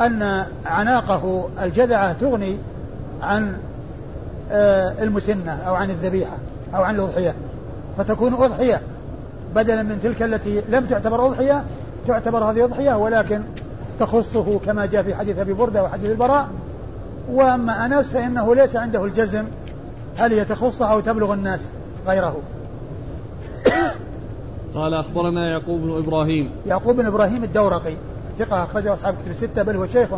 [0.01, 2.57] أن عناقه الجذعة تغني
[3.23, 3.57] عن
[4.51, 6.37] آه، المسنة أو عن الذبيحة
[6.75, 7.35] أو عن الأضحية
[7.99, 8.81] فتكون أضحية
[9.55, 11.65] بدلا من تلك التي لم تعتبر أضحية
[12.07, 13.43] تعتبر هذه أضحية ولكن
[14.01, 16.49] تخصه كما جاء في حديث أبي بردة وحديث البراء.
[17.31, 19.45] وأما أنس فإنه ليس عنده الجزم.
[20.17, 21.61] هل هي تخصه أو تبلغ الناس
[22.07, 22.37] غيره؟
[24.75, 26.51] قال أخبرنا يعقوب بن إبراهيم.
[26.67, 27.95] يعقوب بن إبراهيم الدورقي.
[28.39, 30.09] ثقة أخرجه أصحاب كتب الستة بل هو شيخ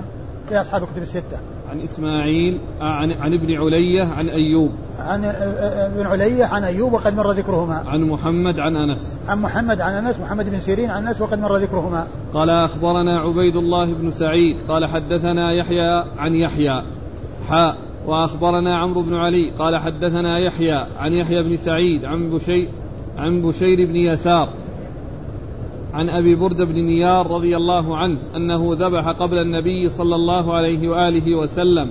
[0.48, 1.38] في أصحاب كتب الستة.
[1.74, 4.70] عن إسماعيل عن, عن ابن علية عن أيوب.
[4.98, 7.84] عن ابن علية عن أيوب وقد مر ذكرهما.
[7.86, 9.18] عن محمد عن أنس.
[9.28, 12.06] عن محمد عن أنس محمد بن سيرين عن أنس وقد مر ذكرهما.
[12.34, 14.56] قال أخبرنا عبيد الله بن سعيد.
[14.68, 16.82] قال حدثنا يحيى عن يحيى.
[17.48, 19.50] حاء وأخبرنا عمرو بن علي.
[19.50, 22.68] قال حدثنا يحيى عن يحيى بن سعيد عن بشير
[23.18, 24.48] عن بشير بن يسار.
[25.94, 30.88] عن أبي برده بن نيار رضي الله عنه أنه ذبح قبل النبي صلى الله عليه
[30.88, 31.90] وآله وسلم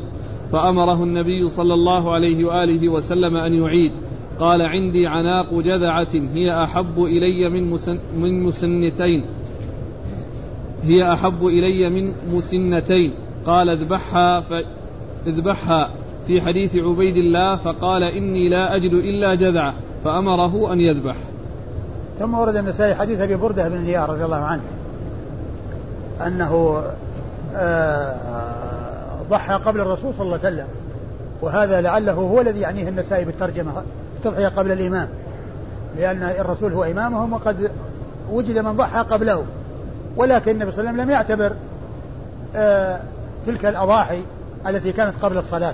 [0.51, 3.91] فأمره النبي صلى الله عليه وآله وسلم أن يعيد.
[4.39, 9.25] قال عندي عناق جذعة هي أحب إلي من مسن من مسنتين.
[10.83, 13.13] هي أحب إلي من مسنتين.
[13.45, 14.53] قال اذبحها ف...
[15.27, 15.89] اذبحها.
[16.27, 19.73] في حديث عبيد الله فقال إني لا أجد إلا جذعة.
[20.03, 21.15] فأمره أن يذبح.
[22.19, 24.61] ثم ورد النسائي حديث أبي بردة بن نيار رضي الله عنه
[26.27, 26.83] أنه
[27.55, 28.15] آه،
[29.29, 30.67] ضحى قبل الرسول صلى الله عليه وسلم
[31.41, 33.83] وهذا لعله هو الذي يعنيه النسائي بالترجمة
[34.17, 35.07] استضحي قبل الإمام
[35.97, 37.71] لأن الرسول هو إمامهم وقد
[38.31, 39.45] وجد من ضحى قبله
[40.15, 41.55] ولكن النبي صلى الله عليه وسلم لم يعتبر
[42.55, 42.99] آه،
[43.45, 44.23] تلك الأضاحي
[44.67, 45.73] التي كانت قبل الصلاة.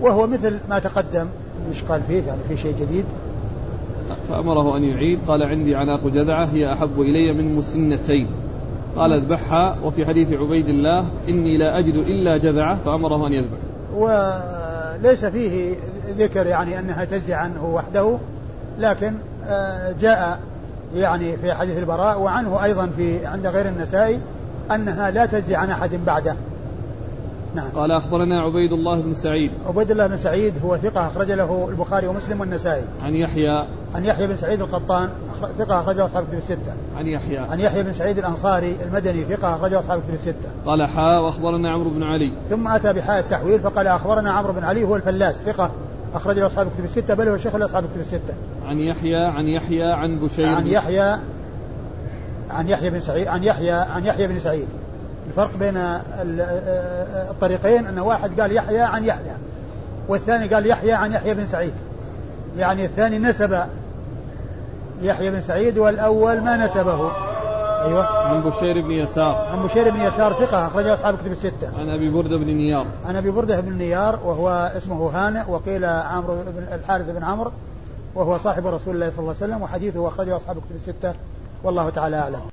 [0.00, 1.26] وهو مثل ما تقدم
[1.70, 3.04] إيش قال فيه يعني في شيء جديد.
[4.28, 5.18] فأمره أن يعيد.
[5.28, 8.26] قال عندي عناق جذعة هي أحب إلي من مسنتين.
[8.96, 9.76] قال اذبحها.
[9.84, 12.78] وفي حديث عبيد الله إني لا أجد إلا جذعة.
[12.84, 13.58] فأمره أن يذبح.
[13.94, 15.76] وليس فيه
[16.18, 18.18] ذكر يعني أنها تجزي عنه وحده
[18.78, 19.14] لكن
[19.48, 20.40] آه، جاء
[20.94, 24.20] يعني في حديث البراء وعنه أيضا في عند غير النسائي
[24.70, 26.36] أنها لا تجزي عن أحد بعده.
[27.54, 27.70] نعم.
[27.70, 29.50] قال أخبرنا عبيد الله بن سعيد.
[29.66, 32.84] عبيد الله بن سعيد هو ثقة أخرج له البخاري ومسلم والنسائي.
[33.02, 33.66] عن يحيى.
[33.94, 35.08] عن يحيى بن سعيد القطان
[35.58, 36.72] ثقة أخرجه أصحاب الكتب الستة.
[36.96, 37.38] عن يحيى.
[37.38, 40.50] عن يحيى بن سعيد الأنصاري المدني ثقة أخرجه أصحاب الكتب الستة.
[40.66, 42.32] قال حاء وأخبرنا عمرو بن علي.
[42.50, 45.70] ثم أتى بحاء التحويل فقال أخبرنا عمرو بن علي هو الفلاس ثقة
[46.14, 48.34] أخرج له أصحاب الكتب الستة بل هو شيخ لأصحاب الكتب الستة.
[48.66, 50.54] عن يحيى عن يحيى عن بشير.
[50.54, 51.18] عن يحيى
[52.50, 54.66] عن يحيى بن سعيد عن يحيى عن يحيى بن سعيد.
[55.28, 56.40] الفرق بين ال-
[57.30, 59.32] الطريقين أن واحد قال يحيى عن يحيى
[60.08, 61.74] والثاني قال يحيى عن يحيى بن سعيد.
[62.56, 63.60] يعني الثاني نسب
[65.02, 67.12] يحيى بن سعيد والأول ما نسبه.
[67.82, 68.06] أيوه.
[68.06, 69.34] عن بشير بن يسار.
[69.34, 71.78] عن بشير بن يسار ثقة أخرجه أصحاب الكتب الستة.
[71.78, 72.86] عن أبي بردة بن نيار.
[73.06, 77.50] عن أبي بردة بن نيار وهو اسمه هانئ وقيل عمرو بن الحارث بن عمرو
[78.14, 81.14] وهو صاحب رسول الله صلى الله عليه وسلم وحديثه أخرجه أصحاب الكتب الستة.
[81.64, 82.51] والله تعالى أعلم.